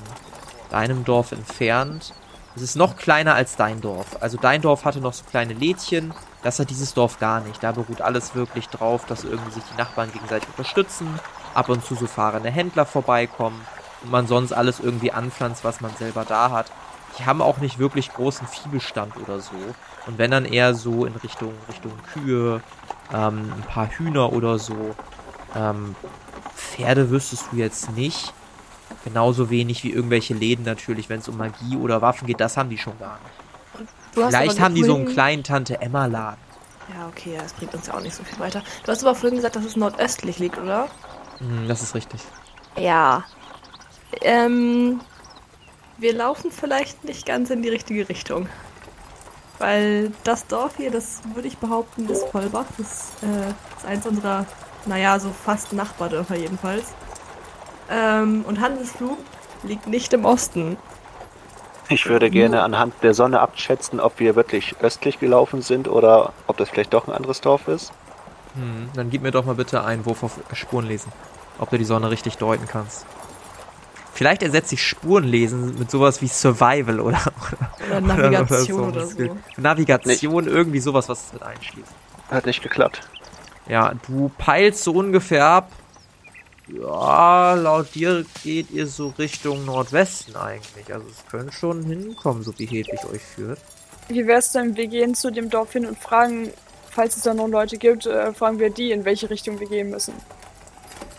[0.70, 2.14] deinem Dorf entfernt.
[2.56, 4.18] Es ist noch kleiner als dein Dorf.
[4.22, 7.64] Also dein Dorf hatte noch so kleine Lädchen, das hat dieses Dorf gar nicht.
[7.64, 11.20] Da beruht alles wirklich drauf, dass irgendwie sich die Nachbarn gegenseitig unterstützen,
[11.54, 13.60] ab und zu so fahrende Händler vorbeikommen
[14.04, 16.72] und man sonst alles irgendwie anpflanzt, was man selber da hat.
[17.18, 19.56] Die haben auch nicht wirklich großen Viehbestand oder so.
[20.08, 22.62] Und wenn dann eher so in Richtung, Richtung Kühe,
[23.14, 24.96] ähm, ein paar Hühner oder so.
[25.56, 25.96] Ähm,
[26.56, 28.34] Pferde wüsstest du jetzt nicht.
[29.04, 32.70] Genauso wenig wie irgendwelche Läden natürlich, wenn es um Magie oder Waffen geht, das haben
[32.70, 33.88] die schon gar nicht.
[34.12, 36.50] Vielleicht haben die so einen kleinen Tante-Emma-Laden.
[36.94, 38.64] Ja, okay, das bringt uns ja auch nicht so viel weiter.
[38.84, 40.88] Du hast aber vorhin gesagt, dass es nordöstlich liegt, oder?
[41.38, 42.22] Hm, das ist richtig.
[42.76, 43.24] Ja.
[44.22, 45.00] Ähm,
[45.98, 48.50] wir laufen vielleicht nicht ganz in die richtige Richtung.
[49.60, 52.66] Weil das Dorf hier, das würde ich behaupten, ist Vollbach.
[52.78, 54.46] Das äh, ist eins unserer,
[54.86, 56.86] naja, so fast Nachbardörfer jedenfalls.
[57.90, 59.18] Ähm, und Handelsflug
[59.64, 60.78] liegt nicht im Osten.
[61.92, 66.58] Ich würde gerne anhand der Sonne abschätzen, ob wir wirklich östlich gelaufen sind oder ob
[66.58, 67.92] das vielleicht doch ein anderes Dorf ist.
[68.54, 71.12] Hm, dann gib mir doch mal bitte einen Wurf auf Spurenlesen.
[71.58, 73.06] Ob du die Sonne richtig deuten kannst.
[74.14, 77.22] Vielleicht ersetzt sich Spurenlesen mit sowas wie Survival oder,
[77.90, 79.38] Oder Navigation oder so.
[79.58, 81.92] Navigation, irgendwie sowas, was es mit einschließt.
[82.30, 83.02] Hat nicht geklappt.
[83.68, 85.72] Ja, du peilst so ungefähr ab.
[86.72, 90.94] Ja, laut dir geht ihr so Richtung Nordwesten eigentlich.
[90.94, 93.60] Also es könnte schon hinkommen, so wie Hedwig euch führt.
[94.08, 96.52] Wie wär's denn, wir gehen zu dem Dorf hin und fragen,
[96.92, 99.90] falls es da noch Leute gibt, äh, fragen wir die, in welche Richtung wir gehen
[99.90, 100.14] müssen.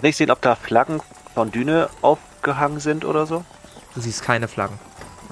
[0.02, 1.00] Nicht sehen, ob da Flaggen
[1.34, 3.44] von Düne aufgehangen sind oder so?
[3.94, 4.78] Du siehst keine Flaggen.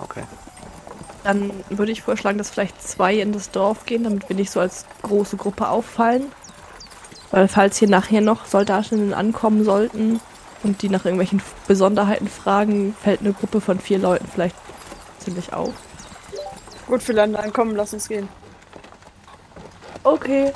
[0.00, 0.22] Okay.
[1.24, 4.60] Dann würde ich vorschlagen, dass vielleicht zwei in das Dorf gehen, damit wir nicht so
[4.60, 6.32] als große Gruppe auffallen.
[7.30, 10.20] Weil falls hier nachher noch Soldatinnen ankommen sollten
[10.62, 14.56] und die nach irgendwelchen Besonderheiten fragen, fällt eine Gruppe von vier Leuten vielleicht
[15.18, 15.72] ziemlich auf.
[16.86, 18.28] Gut, wir landen ankommen, lass uns gehen.
[20.04, 20.52] Okay.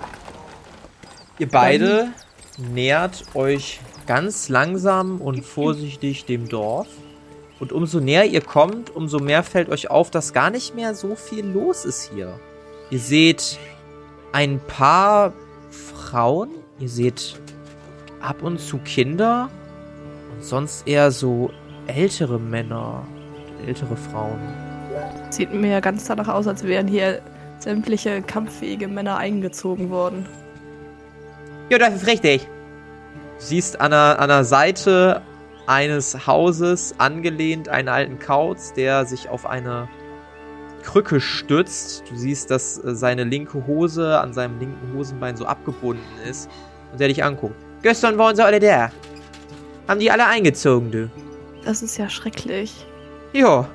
[1.38, 2.08] Ihr beide
[2.56, 6.88] nähert euch ganz langsam und vorsichtig dem Dorf.
[7.60, 11.14] Und umso näher ihr kommt, umso mehr fällt euch auf, dass gar nicht mehr so
[11.14, 12.40] viel los ist hier.
[12.90, 13.58] Ihr seht
[14.32, 15.32] ein paar
[15.70, 16.50] Frauen,
[16.82, 17.40] ihr seht
[18.20, 19.48] ab und zu Kinder
[20.34, 21.50] und sonst eher so
[21.86, 23.06] ältere Männer,
[23.64, 24.40] ältere Frauen.
[25.30, 27.22] Sieht mir ganz danach aus, als wären hier
[27.60, 30.26] sämtliche kampffähige Männer eingezogen worden.
[31.70, 32.48] Ja, das ist richtig.
[33.38, 35.22] Du siehst an der, an der Seite
[35.68, 39.88] eines Hauses angelehnt einen alten Kauz, der sich auf eine
[40.82, 42.02] Krücke stützt.
[42.10, 46.50] Du siehst, dass äh, seine linke Hose an seinem linken Hosenbein so abgebunden ist
[46.92, 47.56] und der dich anguckt.
[47.82, 48.90] Gestern waren sie alle da.
[49.88, 51.10] Haben die alle eingezogen, du.
[51.64, 52.86] Das ist ja schrecklich.
[53.32, 53.66] Ja.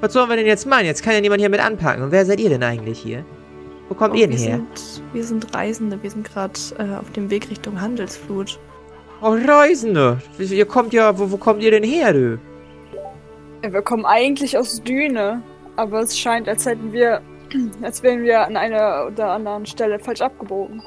[0.00, 0.86] Was sollen wir denn jetzt machen?
[0.86, 2.02] Jetzt kann ja niemand hier mit anpacken.
[2.02, 3.24] Und wer seid ihr denn eigentlich hier?
[3.88, 4.56] Wo kommt Oh, ihr denn wir her?
[4.56, 8.58] Sind, wir sind Reisende, wir sind gerade äh, auf dem Weg Richtung Handelsflut.
[9.20, 10.18] Oh, Reisende.
[10.38, 12.38] Ihr kommt ja, wo, wo kommt ihr denn her, du?
[13.62, 15.42] Ja, wir kommen eigentlich aus Düne,
[15.76, 17.20] aber es scheint, als hätten wir,
[17.82, 20.82] als wären wir an einer oder anderen Stelle falsch abgebogen.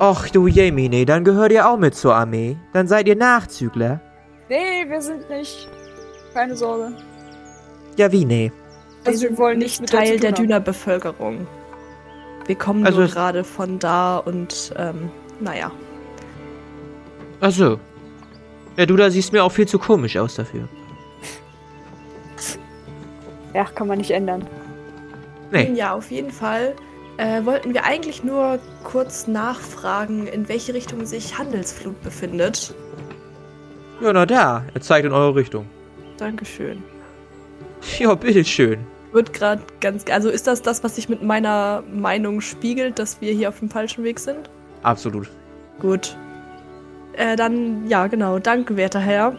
[0.00, 2.56] Och du Jemine, dann gehört ihr auch mit zur Armee.
[2.72, 4.00] Dann seid ihr Nachzügler.
[4.48, 5.68] Nee, wir sind nicht.
[6.32, 6.92] Keine Sorge.
[7.96, 8.50] Ja, wie nee?
[9.04, 10.46] Also wir wollen nichts nicht mit Teil der tun haben.
[10.46, 11.46] Düner Bevölkerung.
[12.46, 15.70] Wir kommen Also gerade von da und ähm, naja.
[17.42, 17.78] Ach so.
[18.78, 20.66] Ja, du da siehst mir auch viel zu komisch aus dafür.
[23.52, 24.46] Ja, kann man nicht ändern.
[25.50, 25.72] Nee.
[25.74, 26.74] Ja, auf jeden Fall
[27.20, 32.74] äh, wollten wir eigentlich nur kurz nachfragen, in welche Richtung sich Handelsflut befindet.
[34.00, 34.64] Ja, na da.
[34.72, 35.66] Er zeigt in eure Richtung.
[36.16, 36.82] Dankeschön.
[37.98, 38.80] Ja, bitteschön.
[39.12, 40.04] Wird gerade ganz.
[40.10, 43.68] Also ist das das, was sich mit meiner Meinung spiegelt, dass wir hier auf dem
[43.68, 44.48] falschen Weg sind?
[44.82, 45.28] Absolut.
[45.78, 46.16] Gut.
[47.14, 48.38] Äh, dann, ja, genau.
[48.38, 49.36] Danke, werter Herr.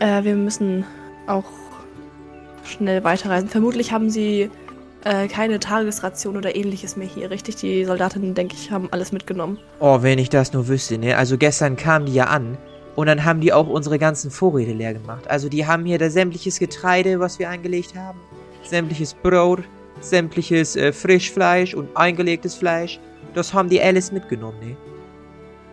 [0.00, 0.84] Äh, wir müssen
[1.28, 1.44] auch
[2.64, 3.48] schnell weiterreisen.
[3.48, 4.50] Vermutlich haben Sie
[5.04, 7.56] äh, keine Tagesration oder ähnliches mehr hier, richtig?
[7.56, 9.58] Die Soldatinnen, denke ich, haben alles mitgenommen.
[9.80, 11.16] Oh, wenn ich das nur wüsste, ne?
[11.16, 12.56] Also gestern kamen die ja an
[12.94, 15.28] und dann haben die auch unsere ganzen Vorräte leer gemacht.
[15.28, 18.18] Also die haben hier da sämtliches Getreide, was wir eingelegt haben,
[18.62, 19.60] sämtliches Brot,
[20.00, 23.00] sämtliches äh, Frischfleisch und eingelegtes Fleisch.
[23.34, 24.76] Das haben die alles mitgenommen, ne?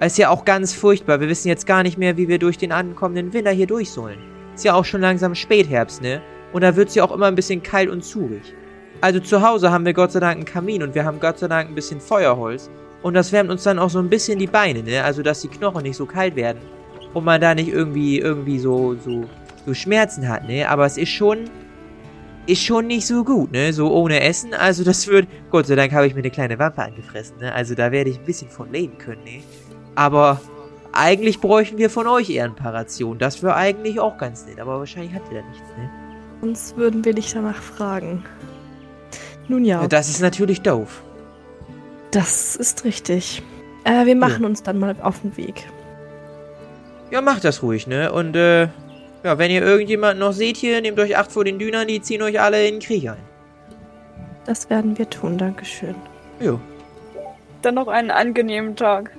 [0.05, 1.19] Ist ja auch ganz furchtbar.
[1.19, 4.19] Wir wissen jetzt gar nicht mehr, wie wir durch den ankommenden Winter hier durch sollen.
[4.55, 6.21] Ist ja auch schon langsam Spätherbst, ne?
[6.53, 8.53] Und da wird's ja auch immer ein bisschen kalt und zurig.
[9.01, 11.47] Also zu Hause haben wir Gott sei Dank einen Kamin und wir haben Gott sei
[11.47, 12.69] Dank ein bisschen Feuerholz.
[13.01, 15.03] Und das wärmt uns dann auch so ein bisschen die Beine, ne?
[15.03, 16.59] Also, dass die Knochen nicht so kalt werden.
[17.13, 19.23] Und man da nicht irgendwie, irgendwie so, so,
[19.65, 20.65] so Schmerzen hat, ne?
[20.65, 21.45] Aber es ist schon,
[22.45, 23.71] ist schon nicht so gut, ne?
[23.71, 24.53] So ohne Essen.
[24.53, 27.53] Also, das wird, Gott sei Dank habe ich mir eine kleine Wampe angefressen, ne?
[27.53, 29.41] Also, da werde ich ein bisschen von leben können, ne?
[29.95, 30.41] Aber
[30.91, 33.17] eigentlich bräuchten wir von euch eher ein paar Rationen.
[33.17, 34.59] Das wäre eigentlich auch ganz nett.
[34.59, 35.89] Aber wahrscheinlich habt ihr da nichts, ne?
[36.41, 38.23] Sonst würden wir nicht danach fragen.
[39.49, 41.03] Nun ja, Das ist natürlich doof.
[42.11, 43.43] das ist richtig.
[43.83, 45.65] Äh, wir machen uns dann mal auf den Weg.
[47.11, 48.11] Ja, macht das ruhig, ne?
[48.11, 48.67] Und, äh,
[49.23, 52.21] ja, wenn ihr irgendjemanden noch seht hier, nehmt euch Acht vor den Dünern, die ziehen
[52.21, 53.17] euch alle in den Krieg ein.
[54.45, 55.95] Das werden wir tun, Dankeschön.
[56.39, 56.59] Jo.
[57.61, 59.11] Dann noch einen angenehmen Tag.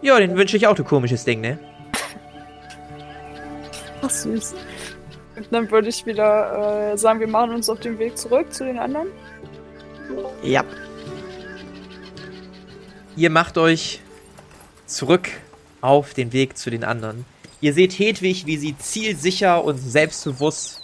[0.00, 1.58] Ja, den wünsche ich auch, du komisches Ding, ne?
[4.02, 4.54] Ach süß.
[5.36, 8.64] Und dann würde ich wieder äh, sagen, wir machen uns auf den Weg zurück zu
[8.64, 9.08] den anderen.
[10.42, 10.64] Ja.
[13.16, 14.00] Ihr macht euch
[14.86, 15.28] zurück
[15.80, 17.24] auf den Weg zu den anderen.
[17.60, 20.80] Ihr seht Hedwig, wie sie zielsicher und selbstbewusst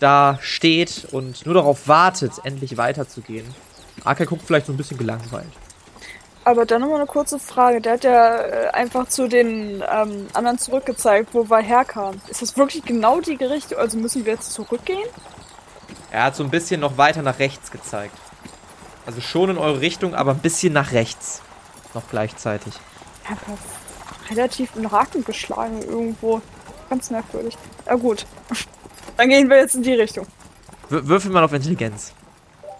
[0.00, 3.46] da steht und nur darauf wartet, endlich weiterzugehen.
[4.04, 5.52] Arke guckt vielleicht so ein bisschen gelangweilt.
[6.44, 7.82] Aber dann nochmal eine kurze Frage.
[7.82, 12.20] Der hat ja äh, einfach zu den ähm, anderen zurückgezeigt, wo wir herkamen.
[12.28, 13.78] Ist das wirklich genau die Richtung?
[13.78, 15.06] Also müssen wir jetzt zurückgehen?
[16.10, 18.16] Er hat so ein bisschen noch weiter nach rechts gezeigt.
[19.10, 21.42] Also schon in eure Richtung, aber ein bisschen nach rechts.
[21.94, 22.74] Noch gleichzeitig.
[23.28, 23.36] Ja,
[24.30, 26.40] relativ in Raken geschlagen irgendwo.
[26.88, 27.58] Ganz merkwürdig.
[27.86, 28.24] Ja gut.
[29.16, 30.28] Dann gehen wir jetzt in die Richtung.
[30.90, 32.12] W würfel mal auf Intelligenz.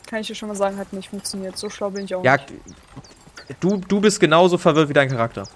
[0.06, 1.58] Kann ich dir schon mal sagen, hat nicht funktioniert.
[1.58, 2.52] So schlau bin ich auch Ja, nicht.
[3.58, 5.48] du, du bist genauso verwirrt wie dein Charakter.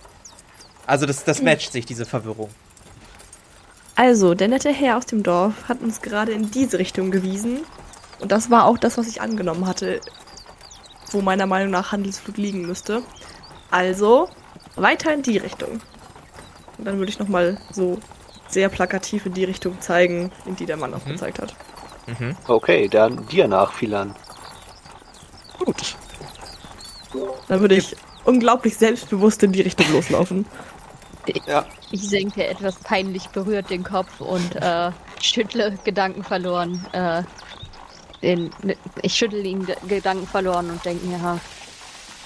[0.88, 2.50] Also das, das matcht sich, diese Verwirrung.
[3.94, 7.60] Also, der nette Herr aus dem Dorf hat uns gerade in diese Richtung gewiesen.
[8.18, 10.00] Und das war auch das, was ich angenommen hatte,
[11.10, 13.02] wo meiner Meinung nach Handelsflut liegen müsste.
[13.70, 14.28] Also,
[14.76, 15.80] weiter in die Richtung.
[16.78, 17.98] Und dann würde ich nochmal so
[18.48, 21.10] sehr plakativ in die Richtung zeigen, in die der Mann auch Mhm.
[21.12, 21.54] gezeigt hat.
[22.06, 22.36] Mhm.
[22.46, 24.14] Okay, dann dir nach, Philan.
[25.58, 25.96] Gut.
[27.48, 30.46] Dann würde ich unglaublich selbstbewusst in die Richtung loslaufen.
[31.46, 31.64] Ja.
[31.90, 34.90] Ich senke etwas peinlich berührt den Kopf und äh,
[35.22, 36.84] schüttle Gedanken verloren.
[36.92, 37.22] Äh,
[38.24, 38.50] den,
[39.02, 41.38] ich schüttle ihn Ge- Gedanken verloren und denke mir, ja,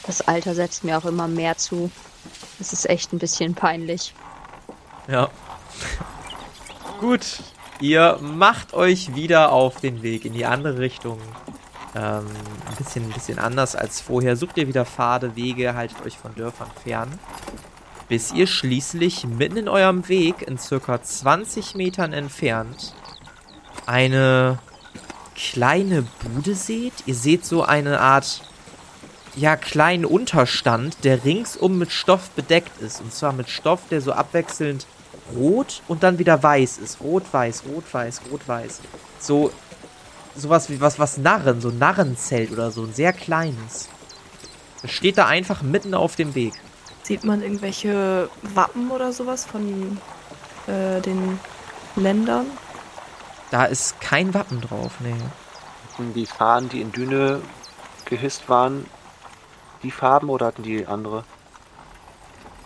[0.06, 1.90] das Alter setzt mir auch immer mehr zu.
[2.60, 4.14] Es ist echt ein bisschen peinlich.
[5.06, 5.28] Ja.
[7.00, 7.40] Gut.
[7.80, 11.20] Ihr macht euch wieder auf den Weg in die andere Richtung.
[11.94, 12.26] Ähm,
[12.68, 14.36] ein bisschen, ein bisschen anders als vorher.
[14.36, 17.18] Sucht ihr wieder Pfade, Wege, haltet euch von Dörfern fern.
[18.08, 22.94] Bis ihr schließlich mitten in eurem Weg, in circa 20 Metern entfernt,
[23.86, 24.58] eine
[25.38, 26.92] kleine Bude seht.
[27.06, 28.42] Ihr seht so eine Art,
[29.36, 33.00] ja, kleinen Unterstand, der ringsum mit Stoff bedeckt ist.
[33.00, 34.86] Und zwar mit Stoff, der so abwechselnd
[35.36, 37.00] rot und dann wieder weiß ist.
[37.00, 38.80] Rot, weiß, rot, weiß, rot, weiß.
[39.20, 39.52] So,
[40.34, 43.88] sowas wie was, was Narren, so Narrenzelt oder so, ein sehr kleines.
[44.82, 46.54] Das steht da einfach mitten auf dem Weg.
[47.02, 49.98] Sieht man irgendwelche Wappen oder sowas von
[50.66, 51.38] äh, den
[51.96, 52.46] Ländern?
[53.50, 55.14] Da ist kein Wappen drauf, nee.
[55.92, 57.40] Hatten die Fahnen, die in Düne
[58.04, 58.86] gehisst waren,
[59.82, 61.24] die Farben oder hatten die andere?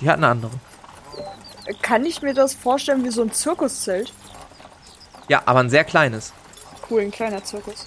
[0.01, 0.53] Die hatten andere.
[1.81, 4.13] Kann ich mir das vorstellen wie so ein Zirkuszelt?
[5.29, 6.33] Ja, aber ein sehr kleines.
[6.91, 7.87] Cool, ein kleiner Zirkus.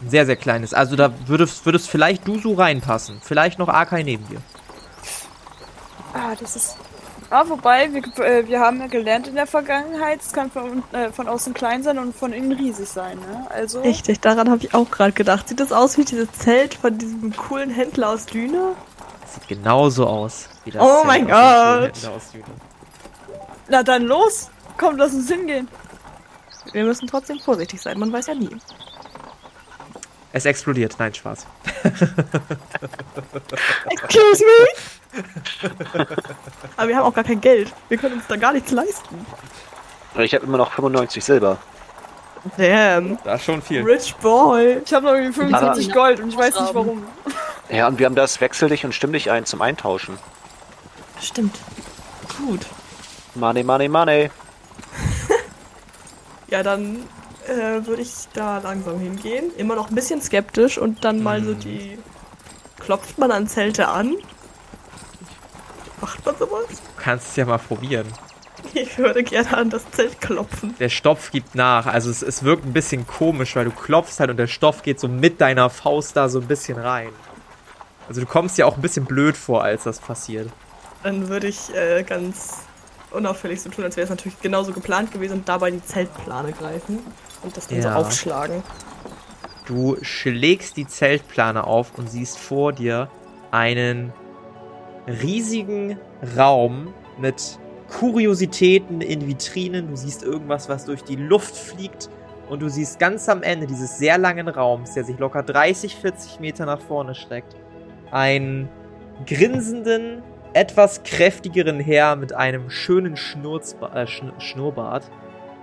[0.00, 0.74] Ein sehr, sehr kleines.
[0.74, 3.20] Also da würdest, würdest vielleicht du so reinpassen.
[3.22, 4.42] Vielleicht noch Arkai neben dir.
[6.12, 6.76] Ah, das ist.
[7.32, 11.10] Ah, wobei, wir, äh, wir haben ja gelernt in der Vergangenheit, es kann von, äh,
[11.10, 13.46] von außen klein sein und von innen riesig sein, ne?
[13.48, 13.80] Also.
[13.80, 15.48] Richtig, daran habe ich auch gerade gedacht.
[15.48, 18.76] Sieht das aus wie dieses Zelt von diesem coolen Händler aus Düne?
[19.22, 21.96] Das sieht genauso aus wie das Oh Zelt mein Gott.
[21.96, 22.44] Schulhändler aus Düne.
[23.68, 24.50] Na dann los!
[24.76, 25.68] Komm, lass uns hingehen.
[26.72, 28.54] Wir müssen trotzdem vorsichtig sein, man weiß ja nie.
[30.34, 30.96] Es explodiert.
[30.98, 31.46] Nein, Spaß.
[33.88, 34.66] Excuse me?
[36.76, 37.72] Aber wir haben auch gar kein Geld.
[37.88, 39.26] Wir können uns da gar nichts leisten.
[40.18, 41.58] Ich habe immer noch 95 Silber.
[42.56, 43.18] Damn.
[43.24, 43.82] Das ist schon viel.
[43.82, 44.80] Rich Boy.
[44.84, 47.04] Ich habe noch irgendwie 25 Aber- Gold und ich weiß nicht warum.
[47.70, 50.18] Ja, und wir haben das Wechsel dich und stimm dich ein zum Eintauschen.
[51.20, 51.56] Stimmt.
[52.38, 52.66] Gut.
[53.34, 54.30] Money, money, money.
[56.48, 56.96] Ja, dann
[57.48, 59.50] äh, würde ich da langsam hingehen.
[59.56, 61.98] Immer noch ein bisschen skeptisch und dann mal so die.
[62.78, 64.16] Klopft man an Zelte an?
[66.02, 66.66] Macht man sowas?
[66.68, 68.06] Du kannst es ja mal probieren.
[68.74, 70.74] Ich würde gerne an das Zelt klopfen.
[70.78, 71.86] Der Stoff gibt nach.
[71.86, 75.00] Also es, es wirkt ein bisschen komisch, weil du klopfst halt und der Stoff geht
[75.00, 77.08] so mit deiner Faust da so ein bisschen rein.
[78.08, 80.48] Also du kommst dir auch ein bisschen blöd vor, als das passiert.
[81.02, 82.58] Dann würde ich äh, ganz
[83.10, 87.00] unauffällig so tun, als wäre es natürlich genauso geplant gewesen und dabei die Zeltplane greifen
[87.42, 87.94] und das dann Ja.
[87.94, 88.62] so aufschlagen.
[89.66, 93.08] Du schlägst die Zeltplane auf und siehst vor dir
[93.50, 94.12] einen
[95.06, 95.98] riesigen
[96.36, 97.58] Raum mit
[97.98, 99.88] Kuriositäten in Vitrinen.
[99.88, 102.08] Du siehst irgendwas, was durch die Luft fliegt.
[102.48, 106.40] Und du siehst ganz am Ende dieses sehr langen Raums, der sich locker 30, 40
[106.40, 107.56] Meter nach vorne streckt,
[108.10, 108.68] einen
[109.26, 115.10] grinsenden, etwas kräftigeren Herr mit einem schönen Schnurzba äh, Schn Schnurrbart,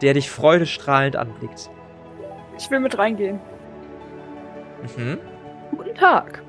[0.02, 1.70] der dich freudestrahlend anblickt.
[2.58, 3.40] Ich will mit reingehen.
[4.98, 5.20] Mhm.
[5.76, 6.42] Guten Tag.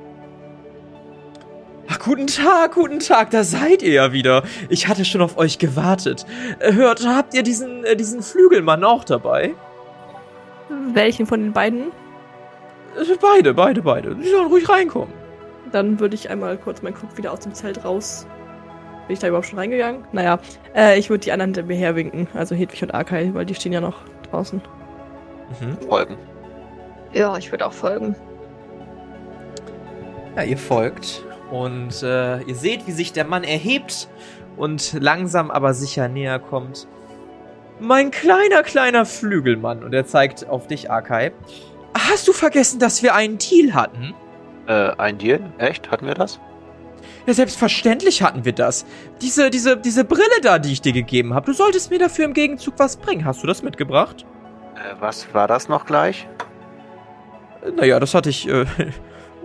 [1.92, 4.44] Ach, guten Tag, guten Tag, da seid ihr ja wieder.
[4.68, 6.24] Ich hatte schon auf euch gewartet.
[6.61, 9.55] Äh, Hört, habt ihr diesen, äh, diesen Flügelmann auch dabei?
[10.92, 11.88] Welchen von den beiden?
[12.96, 14.14] Äh, Beide, beide, beide.
[14.14, 15.12] Die sollen ruhig reinkommen.
[15.72, 18.26] Dann würde ich einmal kurz meinen Kopf wieder aus dem Zelt raus.
[19.09, 20.05] Bin ich da überhaupt schon reingegangen?
[20.12, 20.38] Naja,
[20.76, 22.29] äh, ich würde die anderen hinter mir herwinken.
[22.35, 23.96] Also Hedwig und Arkai, weil die stehen ja noch
[24.31, 24.61] draußen.
[25.61, 25.88] Mhm.
[25.88, 26.16] Folgen.
[27.12, 28.14] Ja, ich würde auch folgen.
[30.37, 34.09] Ja, ihr folgt und äh, ihr seht, wie sich der Mann erhebt
[34.57, 36.87] und langsam aber sicher näher kommt.
[37.81, 39.83] Mein kleiner, kleiner Flügelmann.
[39.83, 41.33] Und er zeigt auf dich, Arkai.
[41.97, 44.15] Hast du vergessen, dass wir einen Deal hatten?
[44.67, 45.41] Äh, ein Deal?
[45.59, 45.91] Echt?
[45.91, 46.39] Hatten wir das?
[47.27, 48.85] Ja, selbstverständlich hatten wir das.
[49.23, 51.47] Diese, diese, diese Brille da, die ich dir gegeben habe.
[51.47, 53.25] Du solltest mir dafür im Gegenzug was bringen.
[53.25, 54.27] Hast du das mitgebracht?
[54.75, 56.29] Äh, was war das noch gleich?
[57.77, 58.67] Naja, das hatte ich äh,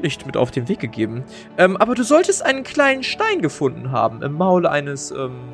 [0.02, 1.24] nicht mit auf den Weg gegeben.
[1.58, 5.54] Ähm, aber du solltest einen kleinen Stein gefunden haben im Maul eines ähm,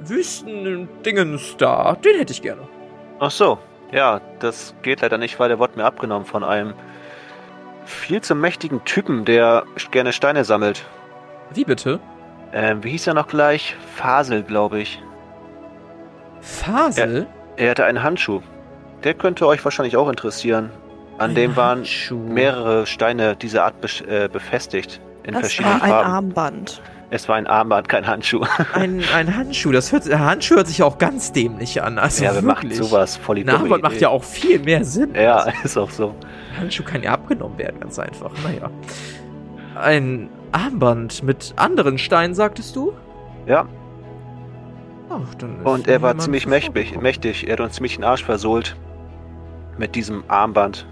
[0.00, 1.96] Wüstendingens da.
[1.96, 2.62] Den hätte ich gerne.
[3.18, 3.58] Ach so.
[3.92, 6.74] Ja, das geht leider nicht, weil der wurde mir abgenommen von einem
[7.84, 10.84] viel zu mächtigen Typen, der gerne Steine sammelt.
[11.54, 12.00] Wie bitte?
[12.52, 13.76] Ähm, wie hieß er noch gleich?
[13.94, 15.02] Fasel, glaube ich.
[16.40, 17.26] Fasel?
[17.56, 18.42] Er hatte einen Handschuh.
[19.04, 20.70] Der könnte euch wahrscheinlich auch interessieren.
[21.18, 22.18] An Ein dem waren Handschuh.
[22.18, 25.00] mehrere Steine dieser Art besch- äh, befestigt.
[25.22, 26.10] In Das verschiedenen war ein Farben.
[26.10, 26.82] Armband.
[27.08, 28.44] Es war ein Armband, kein Handschuh.
[28.74, 29.72] Ein, ein Handschuh.
[29.72, 31.98] Das hört, der Handschuh hört sich auch ganz dämlich an.
[31.98, 32.76] Also ja, macht wirklich.
[32.78, 33.16] sowas?
[33.16, 35.14] Voll die Ein Armband macht ja auch viel mehr Sinn.
[35.14, 36.08] Ja, Also, ist auch so.
[36.54, 38.32] ein Handschuh kann ja abgenommen werden, ganz einfach.
[38.44, 38.70] Naja.
[39.80, 42.92] Ein Armband mit anderen Steinen, sagtest du?
[43.46, 43.66] Ja,
[45.08, 47.46] Ach, dann ist und er war ziemlich mächtig, mächtig.
[47.46, 48.74] Er hat uns ziemlich den Arsch versohlt.
[49.78, 50.84] Mit diesem Armband.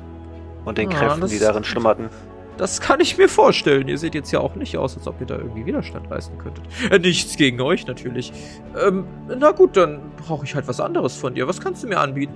[0.64, 2.08] Und den Ah, Kräften, die darin schlummerten.
[2.56, 3.88] Das kann ich mir vorstellen.
[3.88, 6.64] Ihr seht jetzt ja auch nicht aus, als ob ihr da irgendwie Widerstand leisten könntet.
[6.90, 8.32] Äh, nichts gegen euch natürlich.
[8.80, 11.48] Ähm, na gut, dann brauche ich halt was anderes von dir.
[11.48, 12.34] Was kannst du mir anbieten?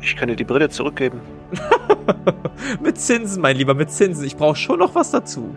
[0.00, 1.20] Ich kann dir die Brille zurückgeben.
[2.82, 4.24] mit Zinsen, mein Lieber, mit Zinsen.
[4.24, 5.54] Ich brauche schon noch was dazu.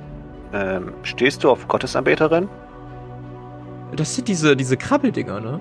[0.53, 2.47] Ähm, stehst du auf Gottesanbeterin?
[3.95, 5.59] Das sind diese, diese Krabbeldinger, ne?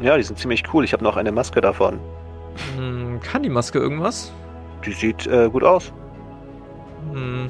[0.00, 0.84] Ja, die sind ziemlich cool.
[0.84, 1.98] Ich habe noch eine Maske davon.
[2.76, 4.32] Hm, kann die Maske irgendwas?
[4.84, 5.92] Die sieht äh, gut aus.
[7.12, 7.48] Hm,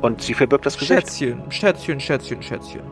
[0.00, 1.00] Und sie verbirgt das Gesicht.
[1.08, 2.82] Schätzchen, Schätzchen, Schätzchen, Schätzchen.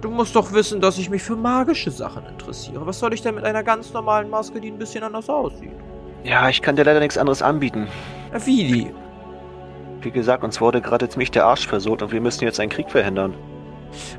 [0.00, 2.84] Du musst doch wissen, dass ich mich für magische Sachen interessiere.
[2.86, 5.70] Was soll ich denn mit einer ganz normalen Maske, die ein bisschen anders aussieht?
[6.24, 7.86] Ja, ich kann dir leider nichts anderes anbieten.
[8.44, 8.94] Wie die?
[10.00, 12.90] Wie gesagt, uns wurde gerade ziemlich der Arsch versohlt und wir müssen jetzt einen Krieg
[12.90, 13.34] verhindern.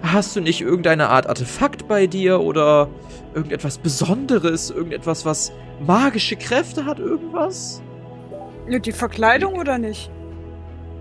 [0.02, 2.88] Hast du nicht irgendeine Art Artefakt bei dir oder
[3.34, 5.52] irgendetwas Besonderes, irgendetwas, was
[5.86, 7.82] magische Kräfte hat, irgendwas?
[8.68, 10.12] Ja, Die Verkleidung oder nicht?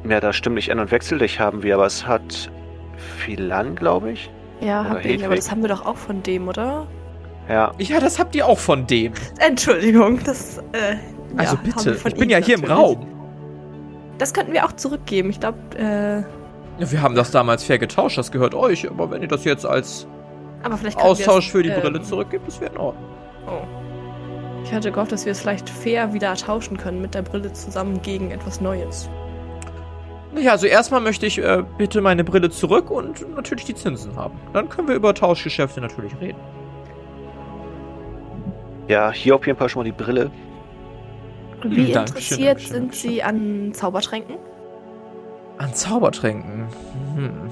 [0.09, 2.51] Ja, das stimmt nicht an und wechseldig haben wir, aber es hat
[3.19, 4.31] Philan, glaube ich.
[4.61, 6.87] Ja, hab ich, aber das haben wir doch auch von dem, oder?
[7.49, 9.13] Ja, Ja, das habt ihr auch von dem.
[9.39, 10.59] Entschuldigung, das.
[10.73, 10.97] Äh,
[11.37, 12.79] Also ja, bitte, ich bin ja hier im natürlich.
[12.79, 13.07] Raum.
[14.19, 15.31] Das könnten wir auch zurückgeben.
[15.31, 16.19] Ich glaube, äh,
[16.81, 18.89] Ja, wir haben das damals fair getauscht, das gehört euch.
[18.89, 20.07] Aber wenn ihr das jetzt als
[20.63, 23.05] aber vielleicht Austausch wir für die es, Brille ähm, zurückgibt, das wäre in Ordnung.
[23.47, 23.84] Oh.
[24.65, 28.01] Ich hatte gehofft, dass wir es vielleicht fair wieder tauschen können mit der Brille zusammen
[28.03, 29.11] gegen etwas Neues.
[30.35, 34.41] Naja, also erstmal möchte ich äh, bitte meine Brille zurück und natürlich die Zinsen haben.
[34.53, 36.39] Dann können wir über Tauschgeschäfte natürlich reden.
[38.89, 40.31] ja, hier auf jeden Fall schon mal die Brille.
[41.63, 43.11] Wie Dankeschön, interessiert Dankeschön, sind Dankeschön.
[43.11, 44.37] Sie an Zaubertränken?
[45.59, 46.69] An Zaubertränken.
[47.17, 47.51] Hm.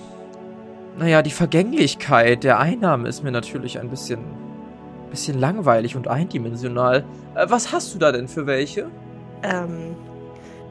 [0.98, 4.20] Naja, die Vergänglichkeit der Einnahmen ist mir natürlich ein bisschen,
[5.12, 7.04] bisschen langweilig und eindimensional.
[7.36, 8.86] Äh, was hast du da denn für welche?
[9.44, 9.94] Ähm,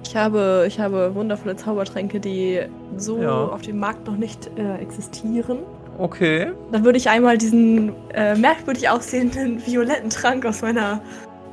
[0.03, 2.59] ich habe, ich habe wundervolle Zaubertränke, die
[2.97, 3.45] so Ja.
[3.45, 5.59] auf dem Markt noch nicht äh, existieren.
[5.97, 6.51] Okay.
[6.71, 11.01] Dann würde ich einmal diesen äh, merkwürdig aussehenden violetten Trank aus meiner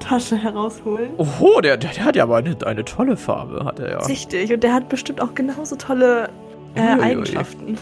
[0.01, 1.11] Tasche herausholen.
[1.19, 3.99] Oho, der, der, der hat ja aber eine, eine tolle Farbe, hat er ja.
[4.07, 6.29] Richtig, und der hat bestimmt auch genauso tolle
[6.75, 6.81] äh.
[7.01, 7.77] Eigenschaften.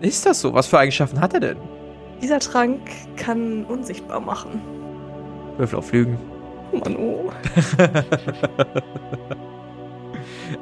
[0.00, 0.54] Ist das so?
[0.54, 1.56] Was für Eigenschaften hat er denn?
[2.22, 2.80] Dieser Trank
[3.16, 4.60] kann unsichtbar machen.
[5.56, 6.18] Würfel auf Lügen.
[6.72, 7.30] Mann, oh.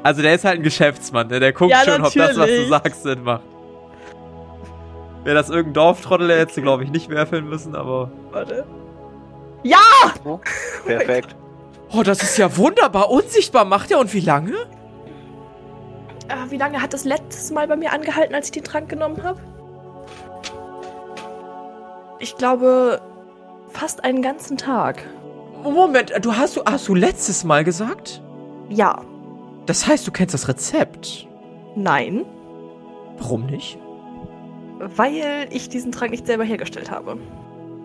[0.03, 1.39] Also der ist halt ein Geschäftsmann, ne?
[1.39, 2.69] der guckt Ja, schon, ob das, was du natürlich.
[2.69, 3.43] sagst, Sinn macht.
[5.23, 8.11] Wäre das irgendein Dorftrottel, der hätte glaube ich nicht würfeln müssen, aber...
[8.31, 8.65] Warte.
[10.23, 10.39] Oh,
[10.85, 11.35] perfekt.
[11.91, 13.09] Oh, das ist ja wunderbar.
[13.09, 14.53] Unsichtbar macht er und wie lange?
[16.27, 19.23] Äh, wie lange hat das letztes Mal bei mir angehalten, als ich den Trank genommen
[19.23, 19.41] habe?
[22.19, 23.01] Ich glaube,
[23.69, 25.03] fast einen ganzen Tag.
[25.63, 28.21] Moment, du hast du hast du letztes Mal gesagt?
[28.69, 29.01] Ja.
[29.65, 31.27] Das heißt, du kennst das Rezept.
[31.75, 32.25] Nein.
[33.17, 33.77] Warum nicht?
[34.79, 37.17] Weil ich diesen Trank nicht selber hergestellt habe.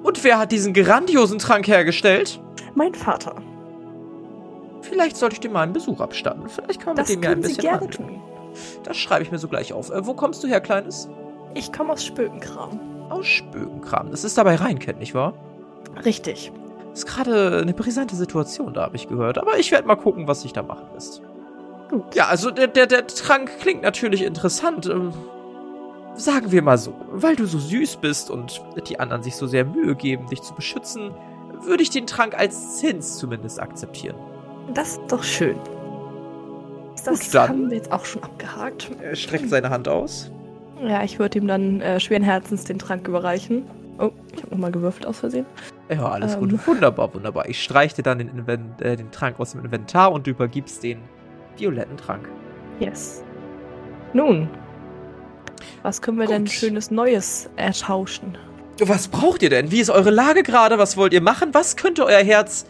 [0.02, 2.40] Und wer hat diesen grandiosen Trank hergestellt?
[2.74, 3.34] Mein Vater.
[4.82, 6.48] Vielleicht sollte ich dir mal einen Besuch abstatten.
[6.48, 8.08] Vielleicht kann man Das mit dem ja ein können Sie bisschen gerne handeln.
[8.08, 8.22] tun.
[8.84, 9.90] Das schreibe ich mir so gleich auf.
[9.90, 11.08] Äh, wo kommst du her, Kleines?
[11.54, 12.78] Ich komme aus Spökenkram.
[13.10, 14.10] Aus Spökenkram.
[14.10, 15.34] Das ist dabei Rheinkennt, nicht wahr?
[16.04, 16.52] Richtig.
[16.92, 19.38] Ist gerade eine brisante Situation, da habe ich gehört.
[19.38, 21.22] Aber ich werde mal gucken, was sich da machen lässt.
[21.90, 22.14] Gut.
[22.14, 24.86] Ja, also der, der, der Trank klingt natürlich interessant.
[24.86, 25.12] Ähm,
[26.14, 29.64] sagen wir mal so, weil du so süß bist und die anderen sich so sehr
[29.64, 31.10] Mühe geben, dich zu beschützen,
[31.62, 34.16] würde ich den Trank als Zins zumindest akzeptieren.
[34.72, 35.58] Das ist doch schön.
[37.04, 37.48] Das Gut, dann.
[37.48, 38.90] haben wir jetzt auch schon abgehakt.
[39.02, 40.30] Er streckt seine Hand aus.
[40.86, 43.64] Ja, ich würde ihm dann äh, schweren Herzens den Trank überreichen.
[43.98, 45.46] Oh, ich habe nochmal gewürfelt aus Versehen.
[45.88, 46.40] Ja, alles Ähm.
[46.40, 46.66] gut.
[46.66, 47.48] Wunderbar, wunderbar.
[47.48, 50.82] Ich streiche dir dann den, Inven äh, den Trank aus dem Inventar und du übergibst
[50.82, 50.98] den
[51.56, 52.28] violetten Trank.
[52.80, 53.22] Yes.
[54.12, 54.48] Nun,
[55.82, 56.52] was können wir denn Gut.
[56.52, 58.36] schönes Neues ertauschen?
[58.80, 59.70] Was braucht ihr denn?
[59.70, 60.78] Wie ist eure Lage gerade?
[60.78, 61.50] Was wollt ihr machen?
[61.54, 62.66] Was könnte euer Herz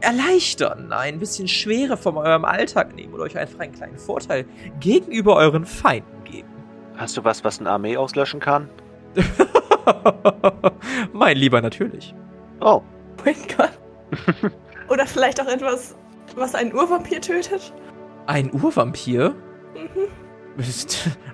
[0.00, 0.92] erleichtern?
[0.92, 4.46] Ein bisschen Schwere von eurem Alltag nehmen oder euch einfach einen kleinen Vorteil
[4.80, 6.48] gegenüber euren Feinden geben?
[6.96, 8.68] Hast du was, was eine Armee auslöschen kann?
[11.12, 12.14] mein Lieber, natürlich.
[12.60, 12.82] Oh,
[13.24, 13.70] mein Gott.
[14.88, 15.96] Oder vielleicht auch etwas,
[16.36, 17.72] was einen Urvampir tötet?
[18.26, 19.34] Ein Urvampir?
[19.74, 20.08] Mhm.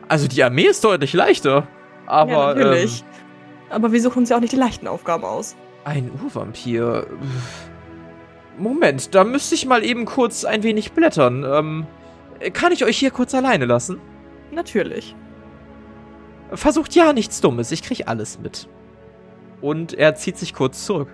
[0.09, 1.66] Also die Armee ist deutlich leichter.
[2.06, 3.00] Aber ja, natürlich.
[3.02, 5.54] Ähm, Aber wir suchen uns ja auch nicht die leichten Aufgaben aus.
[5.84, 7.06] ein Urvampir.
[8.56, 11.44] Moment, da müsste ich mal eben kurz ein wenig blättern.
[11.44, 11.86] Ähm,
[12.54, 14.00] kann ich euch hier kurz alleine lassen?
[14.52, 15.14] Natürlich.
[16.53, 18.68] Versucht ja nichts Dummes, ich krieg alles mit.
[19.61, 21.09] Und er zieht sich kurz zurück.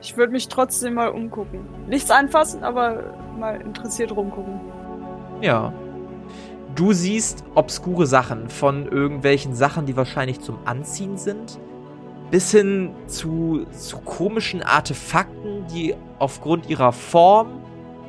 [0.00, 1.66] Ich würde mich trotzdem mal umgucken.
[1.88, 4.60] Nichts anfassen, aber mal interessiert rumgucken.
[5.40, 5.72] Ja.
[6.74, 11.58] Du siehst obskure Sachen von irgendwelchen Sachen, die wahrscheinlich zum Anziehen sind,
[12.30, 17.62] bis hin zu, zu komischen Artefakten, die aufgrund ihrer Form,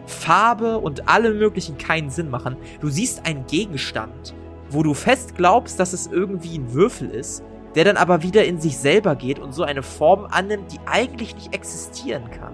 [0.06, 2.58] Farbe und allem möglichen keinen Sinn machen.
[2.82, 4.34] Du siehst einen Gegenstand,
[4.70, 7.43] wo du fest glaubst, dass es irgendwie ein Würfel ist,
[7.76, 11.36] der dann aber wieder in sich selber geht und so eine Form annimmt, die eigentlich
[11.36, 12.53] nicht existieren kann.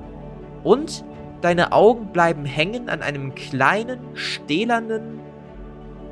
[0.63, 1.05] Und
[1.41, 5.19] deine Augen bleiben hängen an einem kleinen, stählernen,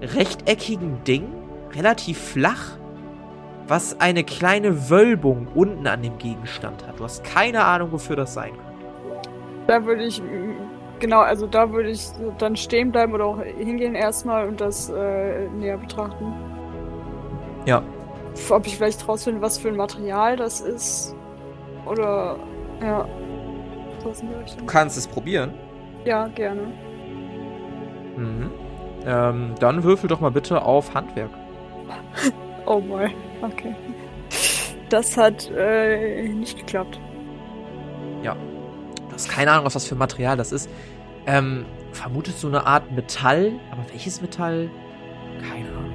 [0.02, 1.28] rechteckigen Ding,
[1.74, 2.78] relativ flach,
[3.68, 7.00] was eine kleine Wölbung unten an dem Gegenstand hat.
[7.00, 8.70] Du hast keine Ahnung, wofür das sein könnte.
[9.68, 10.20] Da würde ich,
[11.00, 15.48] genau, also da würde ich dann stehen bleiben oder auch hingehen erstmal und das äh,
[15.50, 16.34] näher betrachten.
[17.66, 17.84] Ja.
[18.50, 21.16] Ob ich vielleicht rausfinde, was für ein Material das ist.
[21.86, 22.38] Oder,
[22.82, 23.06] ja.
[24.04, 25.54] Du kannst es probieren.
[26.06, 26.62] Ja, gerne.
[28.16, 28.52] Mhm.
[29.06, 31.32] Ähm, dann würfel doch mal bitte auf Handwerk.
[32.66, 33.10] Oh boy.
[33.42, 33.74] Okay.
[34.90, 37.00] Das hat äh, nicht geklappt.
[38.24, 38.49] Du
[39.20, 40.70] hast keine Ahnung, was das für Material das ist.
[41.26, 44.70] Ähm, vermutest so eine Art Metall, aber welches Metall?
[45.42, 45.94] Keine Ahnung.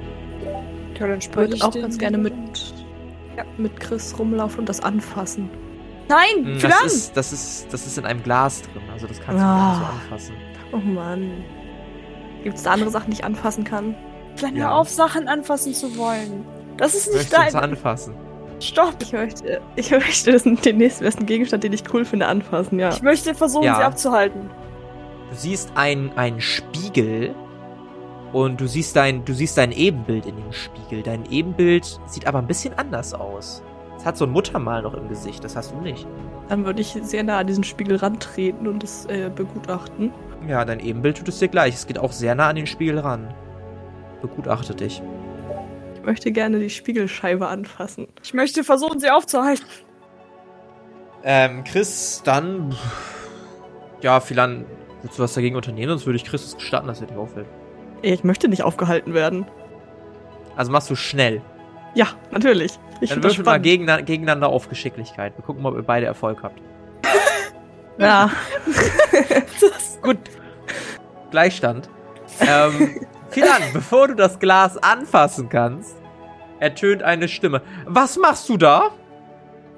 [0.99, 2.33] Ja, dann Ich würde auch ganz gerne mit,
[3.57, 5.49] mit Chris rumlaufen und das anfassen.
[6.07, 6.71] Nein, Hm, Plan!
[6.83, 9.47] Das ist, das ist, das ist in einem Glas drin, also das kannst du Ah.
[9.47, 10.35] gar nicht so anfassen.
[10.71, 11.31] Oh Mann.
[12.43, 13.95] Gibt es da andere Sachen, die ich anfassen kann?
[14.35, 14.71] Plan, Ja.
[14.71, 16.45] auf, Sachen anfassen zu wollen.
[16.77, 17.63] Das ist nicht Möchtest du uns dein.
[17.63, 18.13] anfassen?
[18.59, 18.95] Stopp!
[19.01, 22.89] Ich möchte, ich möchte das, den nächstbesten Gegenstand, den ich cool finde, anfassen, ja.
[22.89, 23.75] Ich möchte versuchen, Ja.
[23.75, 24.49] sie abzuhalten.
[25.29, 27.33] Du siehst ein, einen Spiegel
[28.31, 31.01] und du siehst dein, du siehst dein Ebenbild in dem Spiegel.
[31.03, 33.61] Dein Ebenbild sieht aber ein bisschen anders aus.
[33.97, 36.05] Es hat so ein Muttermal noch im Gesicht, das hast du nicht.
[36.49, 40.11] Dann würde ich sehr nah an diesen Spiegel rantreten und es äh, begutachten.
[40.47, 41.73] Ja, dein Ebenbild tut es dir gleich.
[41.73, 43.33] Es geht auch sehr nah an den Spiegel ran.
[44.21, 45.01] Begutachte dich.
[46.05, 48.07] Ich möchte gerne die Spiegelscheibe anfassen.
[48.23, 49.65] Ich möchte versuchen, sie aufzuhalten.
[51.23, 52.75] Ähm, Chris, dann.
[54.01, 54.65] Ja, Philan,
[55.01, 55.89] willst du was dagegen unternehmen?
[55.89, 57.47] Sonst würde ich Chris es gestatten, dass er dich auffällt.
[58.03, 59.47] Ich möchte nicht aufgehalten werden.
[60.55, 61.41] Also machst du schnell.
[61.95, 62.77] Ja, natürlich.
[63.01, 65.35] Ich Dann würfel mal gegeneinander auf Geschicklichkeit.
[65.35, 66.61] Wir gucken mal, ob ihr beide Erfolg habt.
[67.97, 68.29] Ja.
[70.03, 70.19] Gut.
[71.31, 71.89] Gleichstand.
[72.41, 75.95] Ähm, Philan, bevor du das Glas anfassen kannst,
[76.59, 77.61] ertönt eine Stimme.
[77.85, 78.91] Was machst du da?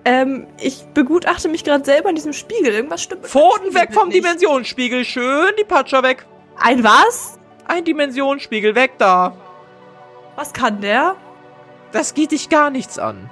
[0.08, 2.74] ähm, ich begutachte mich gerade selber in diesem Spiegel.
[2.74, 3.26] Irgendwas stimmt.
[3.26, 4.24] Pfoten weg vom nicht.
[4.24, 5.04] Dimensionsspiegel.
[5.04, 6.26] Schön die Patscher weg.
[6.58, 7.38] Ein was?
[7.68, 9.36] Ein Dimensionsspiegel weg da.
[10.38, 11.18] Was kann der?
[11.91, 13.30] Das geht dich gar nichts an.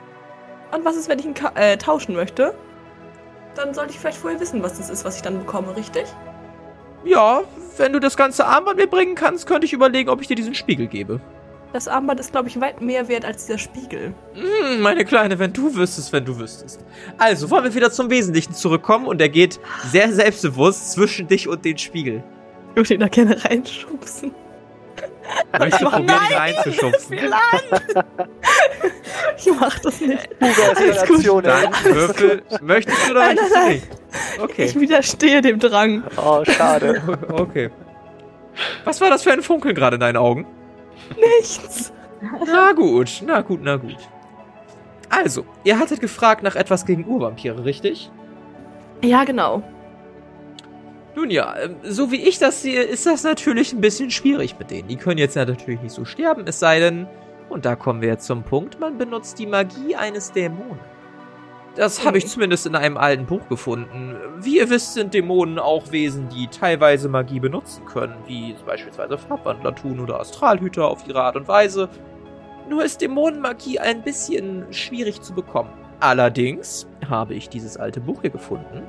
[0.74, 2.54] Und was ist, wenn ich ihn äh, tauschen möchte?
[3.56, 6.04] Dann sollte ich vielleicht vorher wissen, was das ist, was ich dann bekomme, richtig?
[7.06, 7.42] Ja,
[7.78, 10.56] wenn du das ganze Armband mir bringen kannst, könnte ich überlegen, ob ich dir diesen
[10.56, 11.22] Spiegel gebe.
[11.74, 14.14] Das Armband ist, glaube ich, weit mehr wert als dieser Spiegel.
[14.34, 16.80] Hm, meine Kleine, wenn du wüsstest, wenn du wüsstest.
[17.18, 19.60] Also, wollen wir wieder zum Wesentlichen zurückkommen und er geht
[19.92, 22.24] sehr selbstbewusst zwischen dich und den Spiegel.
[22.72, 24.32] Ich würde ihn da gerne reinschubsen.
[25.58, 27.18] Möchtest du probieren, ihn Nein, reinzuschubsen?
[29.38, 30.30] Ich mach das nicht.
[30.40, 31.52] Eskalation, ey.
[31.52, 32.44] Dann würfel.
[32.62, 33.88] Möchtest du oder Nein, möchtest du nein, nicht?
[34.42, 34.66] Okay.
[34.66, 36.04] Ich widerstehe dem Drang.
[36.18, 37.02] Oh, schade.
[37.32, 37.70] Okay.
[38.86, 40.46] Was war das für ein Funkeln gerade in deinen Augen?
[41.40, 41.92] Nichts.
[42.46, 43.98] Na gut, na gut, na gut.
[45.10, 48.10] Also, ihr hattet gefragt nach etwas gegen Urvampire, richtig?
[49.04, 49.62] Ja, genau.
[51.16, 54.70] Nun ja, ähm, so wie ich das sehe, ist das natürlich ein bisschen schwierig mit
[54.70, 54.90] denen.
[54.90, 57.08] Die können jetzt ja natürlich nicht so sterben, es sei denn,
[57.50, 60.80] und da kommen wir jetzt zum Punkt, man benutzt die Magie eines Dämonen.
[61.76, 64.16] Das habe ich zumindest in einem alten Buch gefunden.
[64.40, 69.76] Wie ihr wisst, sind Dämonen auch Wesen, die teilweise Magie benutzen können, wie beispielsweise Farbwandler
[69.76, 71.90] tun oder Astralhüter auf ihre Art und Weise.
[72.70, 75.72] Nur ist Dämonenmagie ein bisschen schwierig zu bekommen.
[76.00, 78.84] Allerdings habe ich dieses alte Buch hier gefunden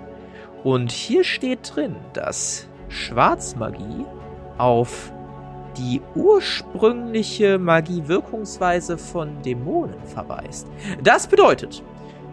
[0.64, 4.04] und hier steht drin, dass Schwarzmagie
[4.58, 5.12] auf
[5.76, 10.66] die ursprüngliche Magiewirkungsweise von Dämonen verweist.
[11.02, 11.82] Das bedeutet,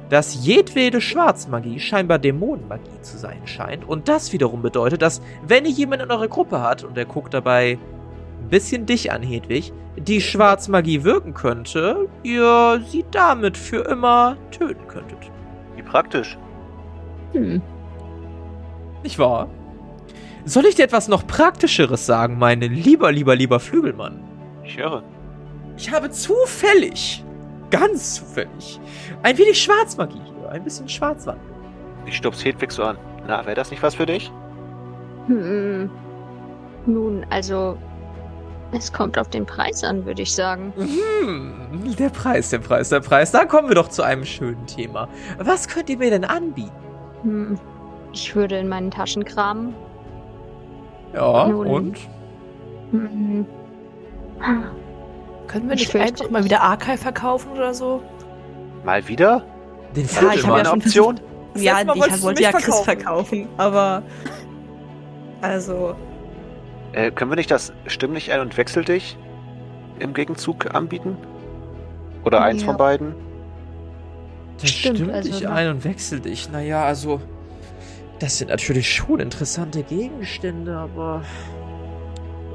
[0.09, 3.87] dass jedwede Schwarzmagie scheinbar Dämonenmagie zu sein scheint.
[3.87, 7.33] Und das wiederum bedeutet, dass wenn ihr jemanden in eurer Gruppe hat und der guckt
[7.33, 7.77] dabei
[8.41, 14.87] ein bisschen dich an, Hedwig, die Schwarzmagie wirken könnte, ihr sie damit für immer töten
[14.87, 15.31] könntet.
[15.75, 16.37] Wie praktisch.
[17.33, 17.61] Hm.
[19.03, 19.49] Nicht wahr?
[20.45, 24.19] Soll ich dir etwas noch Praktischeres sagen, mein lieber, lieber, lieber Flügelmann?
[24.63, 25.03] Ich höre.
[25.77, 27.23] Ich habe zufällig,
[27.69, 28.79] ganz zufällig,
[29.23, 31.39] ein wenig Schwarzmagie hier, ein bisschen Schwarzwand.
[32.05, 32.97] Ich stups Hedwig so an.
[33.27, 34.31] Na, wäre das nicht was für dich?
[35.27, 35.89] Hm.
[36.85, 37.77] Nun, also,
[38.73, 40.73] es kommt auf den Preis an, würde ich sagen.
[40.75, 43.31] Hm, der Preis, der Preis, der Preis.
[43.31, 45.07] Da kommen wir doch zu einem schönen Thema.
[45.39, 46.71] Was könnt ihr mir denn anbieten?
[47.23, 47.59] Hm.
[48.13, 49.73] Ich würde in meinen Taschen kramen.
[51.13, 51.67] Ja, Nun.
[51.67, 51.97] und?
[52.91, 53.45] Hm.
[55.47, 58.01] Können wir Ich nicht einfach mal wieder Archive verkaufen oder so?
[58.83, 59.43] Mal wieder?
[59.95, 61.19] Den Ja, ich habe mal ja eine schon Option?
[61.53, 61.87] Das Ja, ich
[62.23, 63.47] wollte mich ja Chris verkaufen.
[63.57, 64.01] aber.
[65.41, 65.95] Also.
[66.93, 69.17] Äh, können wir nicht das Stimm dich ein und wechsel dich
[69.99, 71.17] im Gegenzug anbieten?
[72.23, 72.67] Oder eins Ja.
[72.67, 73.15] von beiden?
[74.59, 76.49] Das Stimmt, stimmt also dich ein und wechselt dich.
[76.51, 77.19] Naja, also.
[78.23, 81.23] Das sind natürlich schon interessante Gegenstände, aber.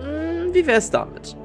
[0.01, 1.37] Hm, wie wär's damit?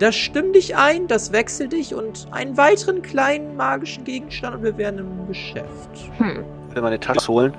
[0.00, 4.76] Das stimmt dich ein, das wechselt dich und einen weiteren kleinen magischen Gegenstand und wir
[4.76, 6.10] wären im Geschäft.
[6.18, 6.44] Hm.
[6.68, 7.56] Ich will meine Tasche holen.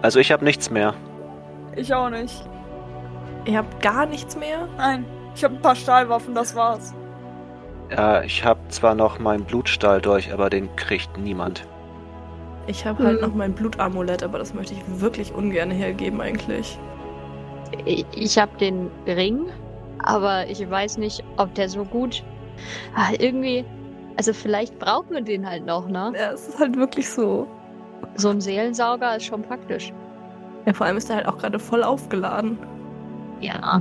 [0.00, 0.94] Also ich habe nichts mehr.
[1.76, 2.48] Ich auch nicht.
[3.44, 4.66] Ihr habt gar nichts mehr?
[4.78, 5.04] Nein.
[5.34, 6.94] Ich habe ein paar Stahlwaffen, das war's.
[7.90, 11.66] Ja, ich habe zwar noch meinen Blutstahl durch, aber den kriegt niemand.
[12.66, 13.28] Ich habe halt Hm.
[13.28, 16.78] noch mein Blutamulett, aber das möchte ich wirklich ungern hergeben eigentlich.
[17.84, 19.46] Ich, ich habe den Ring,
[20.00, 22.22] aber ich weiß nicht, ob der so gut.
[22.94, 23.64] Ah, irgendwie.
[24.16, 26.12] Also vielleicht brauchen wir den halt noch, ne?
[26.16, 27.46] Ja, es ist halt wirklich so.
[28.16, 29.92] So ein Seelensauger ist schon praktisch.
[30.66, 32.58] Ja, vor allem ist er halt auch gerade voll aufgeladen.
[33.40, 33.80] Ja.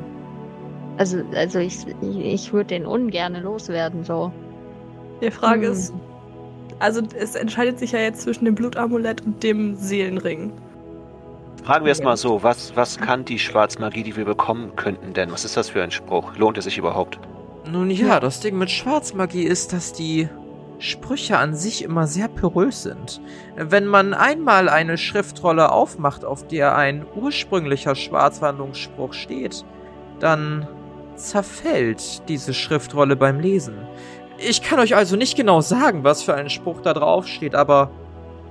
[0.97, 4.31] Also, also ich, ich, ich würde den ungern loswerden, so.
[5.21, 5.73] Die Frage Hm.
[5.73, 5.93] ist,
[6.81, 10.51] also es entscheidet sich ja jetzt zwischen dem Blutamulett und dem Seelenring.
[11.63, 15.31] Fragen wir es mal so, was, was kann die Schwarzmagie, die wir bekommen könnten denn?
[15.31, 16.35] Was ist das für ein Spruch?
[16.35, 17.19] Lohnt es sich überhaupt?
[17.71, 20.27] Nun ja, das Ding mit Schwarzmagie ist, dass die
[20.79, 23.21] Sprüche an sich immer sehr porös sind.
[23.55, 29.63] Wenn man einmal eine Schriftrolle aufmacht, auf der ein ursprünglicher Schwarzwandlungsspruch steht,
[30.19, 30.67] dann
[31.15, 33.75] zerfällt diese Schriftrolle beim Lesen.
[34.43, 37.91] Ich kann euch also nicht genau sagen, was für ein Spruch da drauf steht, aber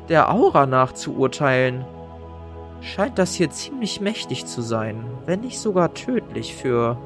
[0.08, 1.84] der Aura nach zu urteilen,
[2.80, 6.96] scheint das hier ziemlich mächtig zu sein, wenn nicht sogar tödlich für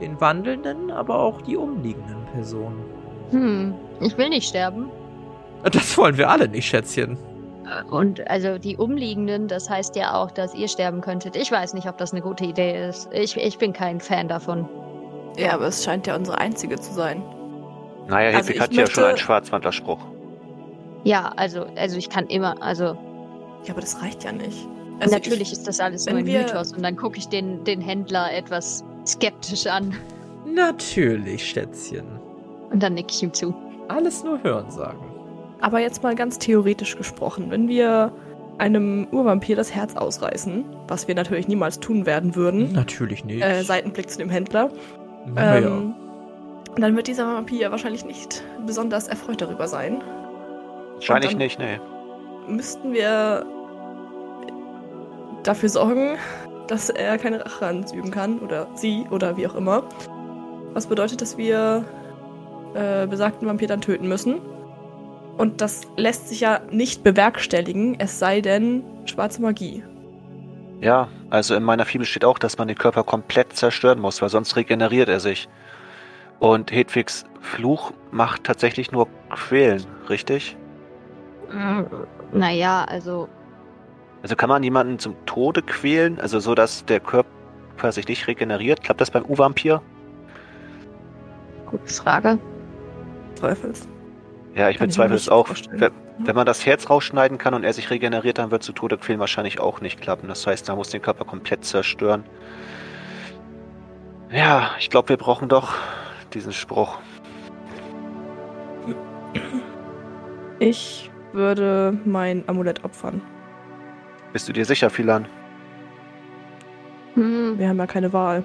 [0.00, 2.84] den Wandelnden, aber auch die umliegenden Personen.
[3.30, 4.90] Hm, ich will nicht sterben.
[5.64, 7.18] Das wollen wir alle nicht, Schätzchen.
[7.90, 11.36] Und also die Umliegenden, das heißt ja auch, dass ihr sterben könntet.
[11.36, 13.08] Ich weiß nicht, ob das eine gute Idee ist.
[13.12, 14.68] Ich, ich bin kein Fan davon.
[15.36, 17.22] Ja, aber es scheint ja unsere einzige zu sein.
[18.08, 20.00] Naja, Also Hedwig ich hat ja schon einen Schwarzwandlerspruch.
[21.04, 22.84] Ja, also, also ich kann immer, also
[23.64, 24.66] Ja, aber das reicht ja nicht.
[25.00, 27.80] Also natürlich ist das alles nur ein wir- Mythos und dann gucke ich den, den
[27.80, 29.94] Händler etwas skeptisch an
[30.46, 32.04] Natürlich, Schätzchen.
[32.70, 33.54] und dann nick ich ihm zu.
[33.88, 34.98] Alles nur hören sagen.
[35.58, 38.12] Ich, aber jetzt mal ganz theoretisch gesprochen, wenn wir
[38.58, 43.42] einem Urvampir das Herz ausreißen, was wir natürlich niemals tun werden würden, Natürlich nicht.
[43.42, 44.70] äh, Seitenblick zu dem Händler,
[45.32, 45.68] naja.
[45.68, 45.94] ähm,
[46.76, 50.02] dann wird dieser Vampir ja wahrscheinlich nicht besonders erfreut darüber sein.
[50.94, 51.80] Wahrscheinlich Und nicht, nee.
[52.46, 53.46] müssten wir
[55.44, 56.18] dafür sorgen,
[56.66, 59.84] dass er keine Rache an uns üben kann oder sie oder wie auch immer.
[60.74, 61.84] Was bedeutet, dass wir
[62.74, 64.40] äh, besagten Vampir dann töten müssen.
[65.36, 69.82] Und das lässt sich ja nicht bewerkstelligen, es sei denn schwarze Magie.
[70.80, 74.28] Ja, also in meiner Fibel steht auch, dass man den Körper komplett zerstören muss, weil
[74.28, 75.48] sonst regeneriert er sich.
[76.40, 80.56] Und Hedwigs Fluch macht tatsächlich nur quälen, richtig?
[81.50, 81.82] Mm,
[82.32, 83.28] Naja, also
[84.22, 88.82] Also kann man jemanden zum Tode quälen, also so, dass der Körper sich nicht regeneriert?
[88.82, 89.82] Klappt das beim U-Vampir?
[91.66, 92.38] gute Frage.
[93.34, 93.88] Zweifels.
[94.54, 95.48] Ja, ich bezweifle es auch.
[95.70, 98.98] Wenn, wenn man das Herz rausschneiden kann und er sich regeneriert, dann wird zu Tode
[98.98, 100.28] quälen wahrscheinlich auch nicht klappen.
[100.28, 102.24] Das heißt, da muss den Körper komplett zerstören.
[104.30, 105.74] Ja, ich glaube, wir brauchen doch
[106.34, 106.98] diesen Spruch.
[110.60, 113.20] Ich würde mein Amulett opfern.
[114.32, 115.26] Bist du dir sicher, Philan?
[117.14, 118.44] Hm, Wir haben ja keine Wahl.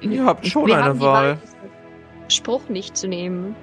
[0.00, 1.36] Ihr habt schon wir eine haben die Wahl.
[1.42, 1.58] diesen
[2.30, 3.56] Spruch nicht zu nehmen.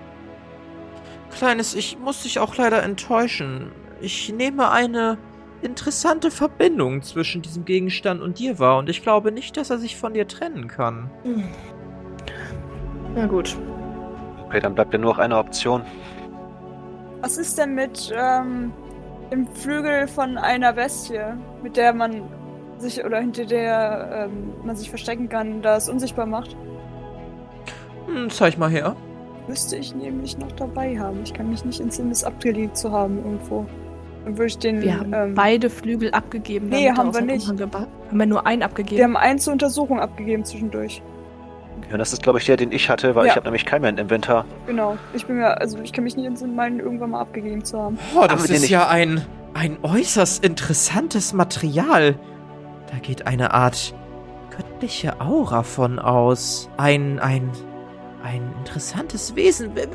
[1.38, 3.71] Kleines, ich muss dich auch leider enttäuschen.
[4.01, 5.17] Ich nehme eine
[5.61, 9.95] interessante Verbindung zwischen diesem Gegenstand und dir wahr und ich glaube nicht, dass er sich
[9.97, 11.09] von dir trennen kann.
[13.16, 13.57] Na gut.
[14.47, 15.82] Okay, dann bleibt ja nur noch eine Option.
[17.22, 18.72] Was ist denn mit ähm,
[19.32, 21.20] dem Flügel von einer Bestie,
[21.63, 22.22] mit der man
[22.78, 26.55] sich oder hinter der ähm, man sich verstecken kann, da es unsichtbar macht?
[28.07, 28.95] Hm, zeig mal her.
[29.47, 31.20] Müsste ich nämlich noch dabei haben.
[31.24, 33.66] Ich kann mich nicht entsinnen, es abgelegt zu haben irgendwo.
[34.26, 34.82] Dann würde ich den.
[34.82, 36.70] Wir haben ähm, beide Flügel abgegeben.
[36.70, 37.49] Nee, haben wir nicht.
[37.49, 38.97] Umhang geba- Haben wir nur einen abgegeben?
[38.97, 41.01] wir haben einen zur Untersuchung abgegeben zwischendurch.
[41.91, 43.31] Ja, das ist, glaube ich, der, den ich hatte, weil Ja.
[43.31, 44.45] ich habe nämlich keinen mehr im Inventar.
[44.65, 44.97] Genau.
[45.13, 47.99] Ich bin mir, also ich kann mich nicht entsinnen, meinen irgendwann mal abgegeben zu haben.
[48.15, 49.23] Oh, Haben das ist ja ein,
[49.53, 52.15] ein äußerst interessantes Material.
[52.91, 53.93] Da geht eine Art
[54.55, 56.69] göttliche Aura von aus.
[56.77, 57.51] Ein, ein,
[58.23, 59.75] ein interessantes Wesen.
[59.75, 59.88] We-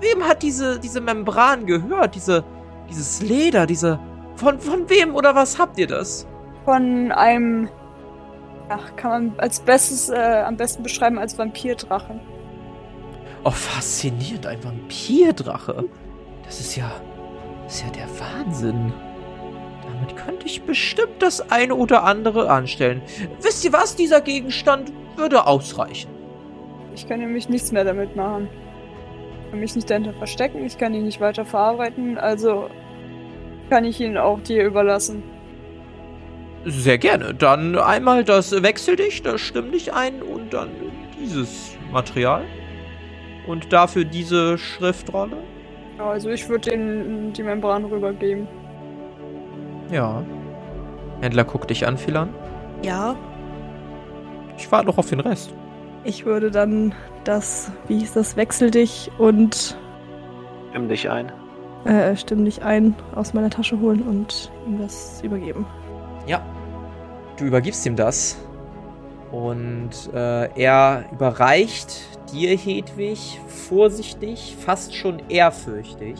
[0.00, 2.14] Wem hat diese, diese Membran gehört?
[2.16, 2.44] Diese,
[2.90, 3.98] dieses Leder, diese.
[4.34, 6.26] Von, von wem oder was habt ihr das?
[6.66, 7.68] Von einem.
[8.68, 12.20] Ach, kann man als bestes, äh, am besten beschreiben als Vampirdrachen.
[13.44, 15.84] Oh, faszinierend, ein Vampirdrache.
[16.44, 16.90] Das ist ja.
[17.64, 18.92] Das ist ja der Wahnsinn.
[19.84, 23.02] Damit könnte ich bestimmt das eine oder andere anstellen.
[23.40, 23.96] Wisst ihr was?
[23.96, 26.10] Dieser Gegenstand würde ausreichen.
[26.94, 28.48] Ich kann nämlich nichts mehr damit machen.
[29.44, 32.68] Ich kann mich nicht dahinter verstecken, ich kann ihn nicht weiter verarbeiten, also
[33.70, 35.22] kann ich ihn auch dir überlassen.
[36.68, 37.32] Sehr gerne.
[37.32, 40.68] Dann einmal das Wechsel dich, das stimm dich ein und dann
[41.20, 42.42] dieses Material.
[43.46, 45.36] Und dafür diese Schriftrolle.
[45.98, 48.48] Ja, Also ich würde den die Membran rübergeben.
[49.92, 50.24] Ja.
[51.20, 52.30] Händler guckt dich an, Philan.
[52.82, 53.14] Ja.
[54.58, 55.54] Ich warte noch auf den Rest.
[56.02, 56.94] Ich würde dann
[57.24, 59.78] das, wie hieß das, Wechsel dich und
[60.72, 61.30] Nimm dich ein.
[61.84, 65.64] äh, stimm dich ein aus meiner Tasche holen und ihm das übergeben.
[66.26, 66.42] Ja.
[67.36, 68.36] Du übergibst ihm das.
[69.32, 76.18] Und äh, er überreicht dir, Hedwig, vorsichtig, fast schon ehrfürchtig,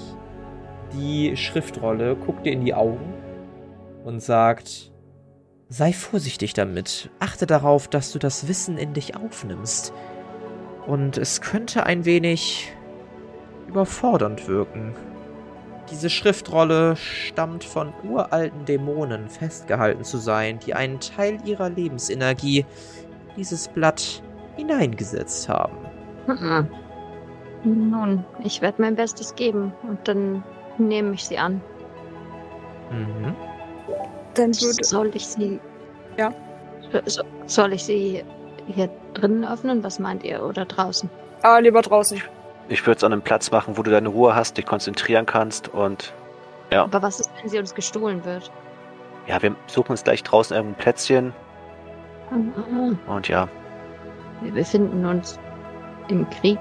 [0.93, 3.15] die Schriftrolle, guckt dir in die Augen
[4.05, 4.93] und sagt,
[5.69, 7.11] sei vorsichtig damit.
[7.19, 9.93] Achte darauf, dass du das Wissen in dich aufnimmst.
[10.87, 12.73] Und es könnte ein wenig
[13.69, 14.95] überfordernd wirken.
[15.91, 23.37] Diese Schriftrolle stammt von uralten Dämonen festgehalten zu sein, die einen Teil ihrer Lebensenergie in
[23.37, 24.23] dieses Blatt
[24.57, 25.77] hineingesetzt haben.
[26.27, 26.69] Mhm.
[27.65, 30.43] Nun, ich werde mein Bestes geben und dann
[30.79, 31.61] nehme ich sie an.
[32.91, 33.35] Mhm.
[34.35, 34.85] Dann würde.
[34.85, 35.61] Soll ich sie.
[36.17, 36.33] Ja.
[37.07, 38.25] So, soll ich sie
[38.67, 39.83] hier drinnen öffnen?
[39.83, 40.43] Was meint ihr?
[40.45, 41.11] Oder draußen?
[41.43, 42.17] Ah, lieber draußen.
[42.19, 42.25] Ich
[42.69, 46.13] würde es an einem Platz machen, wo du deine Ruhe hast, dich konzentrieren kannst und
[46.71, 48.51] Aber was ist, wenn sie uns gestohlen wird?
[49.27, 51.33] ja, wir suchen uns gleich draußen irgendein Plätzchen
[52.31, 52.99] Mhm.
[53.07, 53.49] und ja,
[54.41, 55.39] Wir befinden uns
[56.09, 56.59] im Krieg.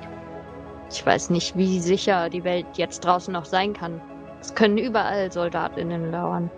[0.91, 3.99] Ich weiß nicht, wie sicher die Welt jetzt draußen noch sein kann.
[4.41, 6.51] Es können überall SoldatInnen lauern.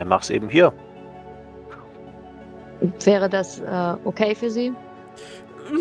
[0.00, 0.72] dann mach's eben hier.
[3.04, 4.72] Wäre das äh, okay für Sie?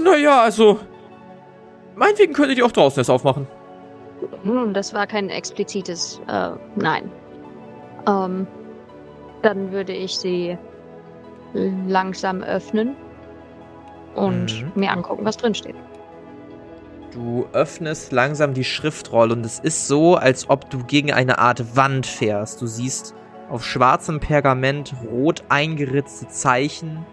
[0.03, 0.79] Naja, also.
[1.97, 3.47] Meinetwegen könntet ihr auch draußen es aufmachen.
[4.43, 7.11] Hm, das war kein explizites äh, Nein.
[8.07, 8.47] Ähm,
[9.41, 10.57] dann würde ich sie
[11.53, 12.95] langsam öffnen
[14.15, 14.71] und Mhm.
[14.75, 15.75] mir angucken, was drin steht.
[17.13, 21.75] Du öffnest langsam die Schriftrolle und es ist so, als ob du gegen eine Art
[21.75, 22.61] Wand fährst.
[22.61, 23.15] Du siehst
[23.49, 27.05] auf schwarzem Pergament rot eingeritzte Zeichen,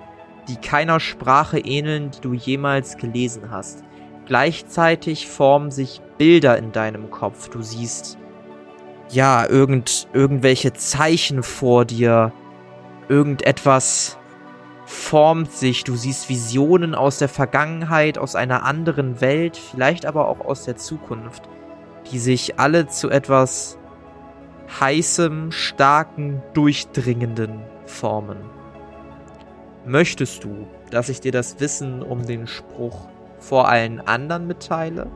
[0.49, 3.83] die keiner Sprache ähneln, die du jemals gelesen hast.
[4.27, 7.49] Gleichzeitig formen sich Bilder in deinem Kopf.
[7.49, 8.19] Du siehst
[9.11, 12.33] ja irgend irgendwelche Zeichen vor dir.
[13.09, 14.19] Irgendetwas
[14.87, 15.85] formt sich.
[15.85, 20.77] Du siehst Visionen aus der Vergangenheit, aus einer anderen Welt, vielleicht aber auch aus der
[20.77, 21.43] Zukunft,
[22.11, 23.79] die sich alle zu etwas
[24.81, 28.39] heißem, starken, durchdringenden formen.
[29.85, 33.09] Möchtest du, dass ich dir das Wissen um den Spruch
[33.45, 35.07] vor allen anderen mitteile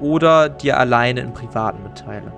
[0.00, 2.32] oder dir alleine im Privaten mitteile?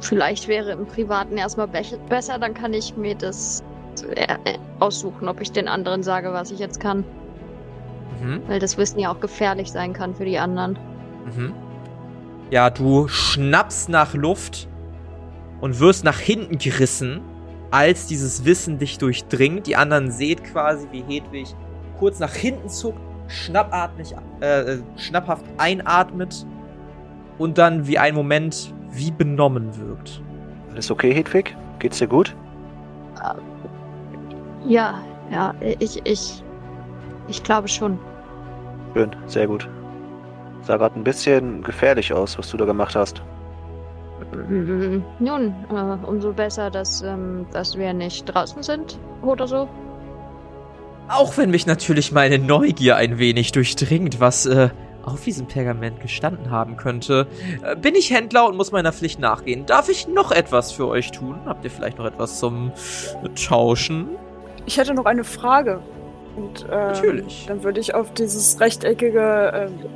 [0.00, 3.62] Vielleicht wäre im Privaten erstmal be besser, dann kann ich mir das
[4.14, 4.36] äh,
[4.78, 7.04] aussuchen, ob ich den anderen sage, was ich jetzt kann.
[8.22, 8.42] Mhm.
[8.46, 10.78] Weil das Wissen ja auch gefährlich sein kann für die anderen.
[11.26, 11.52] Mhm.
[12.50, 14.68] Ja, du schnappst nach Luft
[15.60, 17.20] und wirst nach hinten gerissen,
[17.70, 19.66] als dieses Wissen dich durchdringt.
[19.66, 21.54] Die anderen seht quasi, wie Hedwig
[21.98, 23.00] kurz nach hinten zuckt,
[23.30, 26.46] schnappatmig, äh, schnapphaft einatmet
[27.38, 30.20] und dann wie ein Moment wie benommen wirkt.
[30.70, 31.56] Alles okay, Hedwig?
[31.78, 32.34] Geht's dir gut?
[34.66, 35.00] Ja,
[35.30, 36.44] ja, ich, ich,
[37.28, 37.98] ich glaube schon.
[38.94, 39.68] Schön, sehr gut.
[40.62, 43.22] Sah gerade ein bisschen gefährlich aus, was du da gemacht hast.
[45.18, 49.68] Nun, äh, umso besser, dass, ähm, dass wir nicht draußen sind oder so.
[51.10, 54.68] Auch wenn mich natürlich meine Neugier ein wenig durchdringt, was äh,
[55.04, 57.26] auf diesem Pergament gestanden haben könnte,
[57.64, 59.66] äh, bin ich Händler und muss meiner Pflicht nachgehen.
[59.66, 61.36] Darf ich noch etwas für euch tun?
[61.46, 62.70] Habt ihr vielleicht noch etwas zum
[63.34, 64.10] Tauschen?
[64.66, 65.80] Ich hätte noch eine Frage.
[66.36, 67.46] Und, ähm, Natürlich.
[67.48, 69.90] Dann würde ich auf dieses rechteckige, ähm,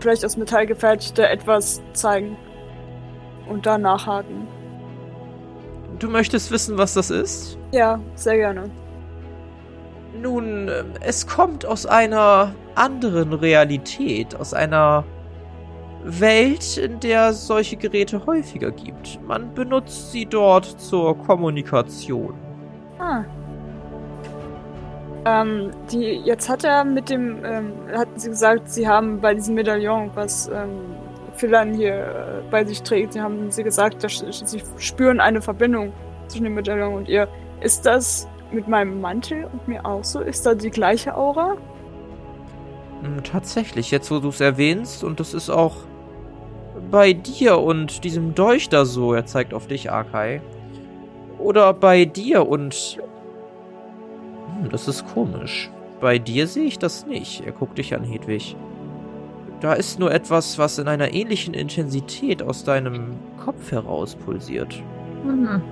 [0.00, 2.36] vielleicht aus Metall gefertigte etwas zeigen
[3.48, 4.48] und da nachhaken.
[6.00, 7.56] Du möchtest wissen, was das ist?
[7.70, 8.68] Ja, sehr gerne.
[10.20, 15.04] Nun, ähm, es kommt aus einer anderen Realität, aus einer
[16.04, 19.20] Welt, in der solche Geräte häufiger gibt.
[19.26, 22.34] Man benutzt sie dort zur Kommunikation.
[22.98, 23.24] Ah.
[25.24, 29.56] Ähm, die, jetzt hat er mit dem, ähm, hatten sie gesagt, sie haben bei diesem
[29.56, 30.94] Medaillon, was ähm,
[31.34, 33.14] Philan hier äh, bei sich trägt.
[33.14, 35.92] Sie haben sie gesagt, dass sie spüren eine Verbindung
[36.28, 37.26] zwischen dem Medaillon und ihr.
[37.60, 40.20] Ist das mit meinem Mantel und mir auch so?
[40.20, 41.56] Ist da die gleiche Aura?
[43.02, 45.76] Hm, tatsächlich, jetzt wo du es erwähnst, und das ist auch
[46.90, 50.40] bei dir und diesem Dolch da so, er zeigt auf dich, Arkai.
[51.38, 52.98] Oder bei dir und.
[54.60, 55.70] Hm, das ist komisch.
[56.00, 57.44] Bei dir sehe ich das nicht.
[57.46, 58.56] Er guckt dich an, Hedwig.
[59.60, 64.82] Da ist nur etwas, was in einer ähnlichen Intensität aus deinem Kopf heraus pulsiert.
[65.24, 65.62] Mhm.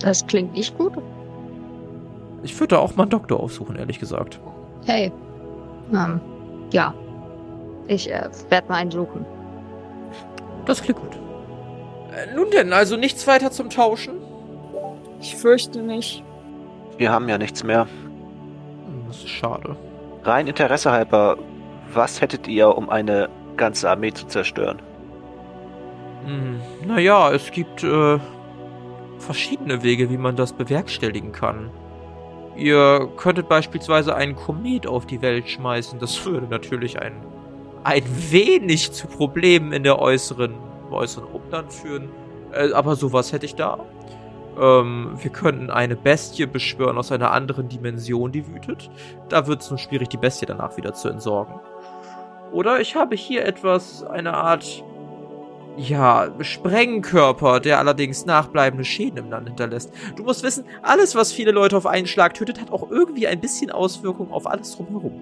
[0.00, 0.92] Das klingt nicht gut.
[2.42, 4.40] Ich würde da auch mal einen Doktor aufsuchen, ehrlich gesagt.
[4.84, 5.12] Hey.
[5.92, 6.20] Ähm,
[6.72, 6.94] ja.
[7.86, 9.24] Ich äh, werde mal einen suchen.
[10.66, 11.16] Das klingt gut.
[12.12, 14.14] Äh, nun denn, also nichts weiter zum Tauschen?
[15.20, 16.24] Ich fürchte nicht.
[16.98, 17.86] Wir haben ja nichts mehr.
[18.86, 19.76] Hm, das ist schade.
[20.24, 21.38] Rein Interesse halber,
[21.92, 24.80] was hättet ihr, um eine ganze Armee zu zerstören?
[26.24, 28.18] Hm, naja, es gibt äh,
[29.22, 31.70] verschiedene Wege, wie man das bewerkstelligen kann.
[32.56, 35.98] Ihr könntet beispielsweise einen Komet auf die Welt schmeißen.
[35.98, 37.14] Das würde natürlich ein,
[37.84, 40.54] ein wenig zu Problemen in der äußeren,
[40.90, 42.10] äußeren Umland führen.
[42.52, 43.78] Äh, aber sowas hätte ich da.
[44.60, 48.90] Ähm, wir könnten eine Bestie beschwören aus einer anderen Dimension, die wütet.
[49.30, 51.54] Da wird es nun schwierig, die Bestie danach wieder zu entsorgen.
[52.52, 54.84] Oder ich habe hier etwas, eine Art,
[55.76, 59.92] ja, Sprengkörper, der allerdings nachbleibende Schäden im Land hinterlässt.
[60.16, 63.40] Du musst wissen, alles, was viele Leute auf einen Schlag tötet, hat auch irgendwie ein
[63.40, 65.12] bisschen Auswirkungen auf alles drumherum.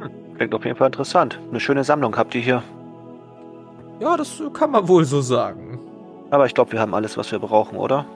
[0.00, 1.38] Hm, klingt auf jeden Fall interessant.
[1.50, 2.62] Eine schöne Sammlung habt ihr hier.
[4.00, 5.78] Ja, das kann man wohl so sagen.
[6.30, 8.06] Aber ich glaube, wir haben alles, was wir brauchen, oder?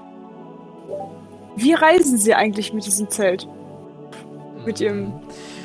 [1.57, 3.47] Wie reisen Sie eigentlich mit diesem Zelt?
[4.65, 5.13] Mit Ihrem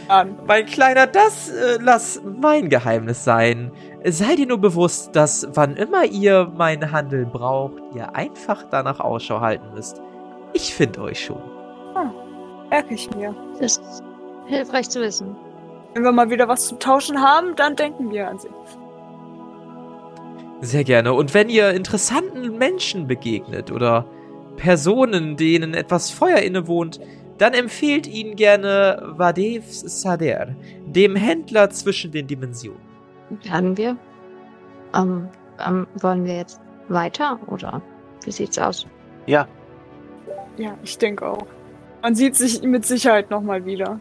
[0.08, 0.38] an.
[0.48, 3.72] Mein Kleiner, das äh, lass mein Geheimnis sein.
[4.10, 9.41] Seid ihr nur bewusst, dass wann immer ihr meinen Handel braucht, ihr einfach danach Ausschau
[9.41, 10.01] halten müsst.
[10.53, 11.41] Ich finde euch schon.
[11.93, 12.14] Ah,
[12.70, 13.36] merke ich mir.
[13.60, 14.03] Das ist
[14.45, 15.36] hilfreich zu wissen.
[15.93, 18.47] Wenn wir mal wieder was zu tauschen haben, dann denken wir an sie.
[20.62, 21.12] Sehr gerne.
[21.12, 24.05] Und wenn ihr interessanten Menschen begegnet oder
[24.55, 27.01] Personen, denen etwas Feuer innewohnt,
[27.39, 30.55] dann empfehlt ihn gerne Vadev Sader,
[30.86, 32.87] dem Händler zwischen den Dimensionen.
[33.44, 33.98] Werden wir?
[34.96, 35.28] Ähm,
[35.66, 37.82] ähm, wollen wir jetzt weiter oder
[38.24, 38.86] wie sieht's aus?
[39.26, 39.48] Ja,
[40.58, 41.46] Ja, ich denke auch.
[42.02, 44.00] Man sieht sich mit Sicherheit nochmal wieder.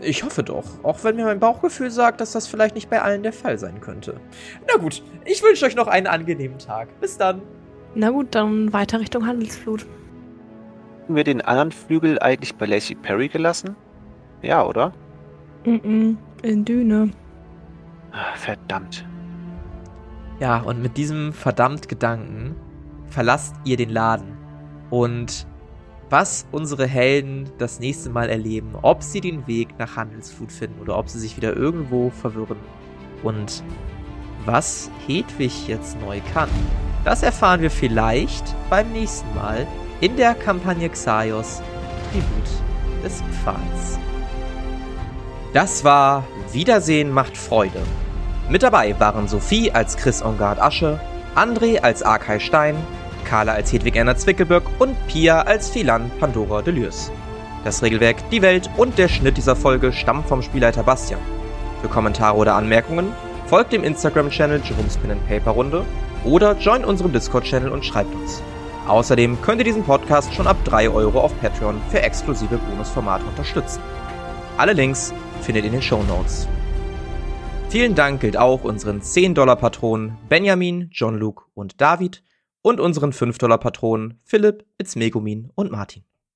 [0.00, 3.22] Ich hoffe doch, auch wenn mir mein Bauchgefühl sagt, dass das vielleicht nicht bei allen
[3.22, 4.20] der Fall sein könnte.
[4.68, 6.88] Na gut, ich wünsche euch noch einen angenehmen Tag.
[7.00, 7.42] Bis dann.
[7.94, 9.86] Na gut, dann weiter Richtung Handelsflut.
[11.04, 13.76] haben wir den anderen Flügel eigentlich bei Lacey Perry gelassen?
[14.42, 14.92] Ja, oder?
[15.64, 17.10] Mhm, in Düne.
[18.14, 19.04] Ah, Verdammt.
[20.40, 22.56] Ja, und mit diesem verdammt Gedanken
[23.08, 24.36] verlasst ihr den Laden.
[24.90, 25.46] Und
[26.10, 30.96] was unsere Helden das nächste Mal erleben, ob sie den Weg nach Handelsflut finden oder
[30.96, 32.58] ob sie sich wieder irgendwo verwirren
[33.22, 33.64] und
[34.44, 36.50] was Hedwig jetzt neu kann,
[37.04, 39.66] das erfahren wir vielleicht beim nächsten Mal
[40.00, 41.62] in der Kampagne Xaios,
[42.12, 43.98] Tribut des Pfahls.
[45.52, 47.80] Das war Wiedersehen macht Freude.
[48.48, 51.00] Mit dabei waren Sophie als Chris Ongard Asche,
[51.34, 52.76] André als Arkay Stein,
[53.24, 57.10] Carla als Hedwig Erna Zwickelböck und Pia als Philan Pandora Delürs.
[57.64, 61.20] Das Regelwerk, die Welt und der Schnitt dieser Folge stammen vom Spielleiter Bastian.
[61.80, 63.14] Für Kommentare oder Anmerkungen
[63.46, 65.84] folgt dem Instagram-Channel Jerome's Pen Paper Runde
[66.24, 68.42] oder join unserem Discord-Channel und schreibt uns.
[68.86, 73.80] Außerdem könnt ihr diesen Podcast schon ab 3 Euro auf Patreon für exklusive Bonusformate unterstützen.
[74.58, 76.46] Alle Links findet ihr in den Show Notes.
[77.74, 82.22] Vielen Dank gilt auch unseren 10-Dollar-Patronen Benjamin, John Luke und David
[82.62, 86.04] und unseren 5-Dollar-Patronen Philipp, Itzmegumin und Martin.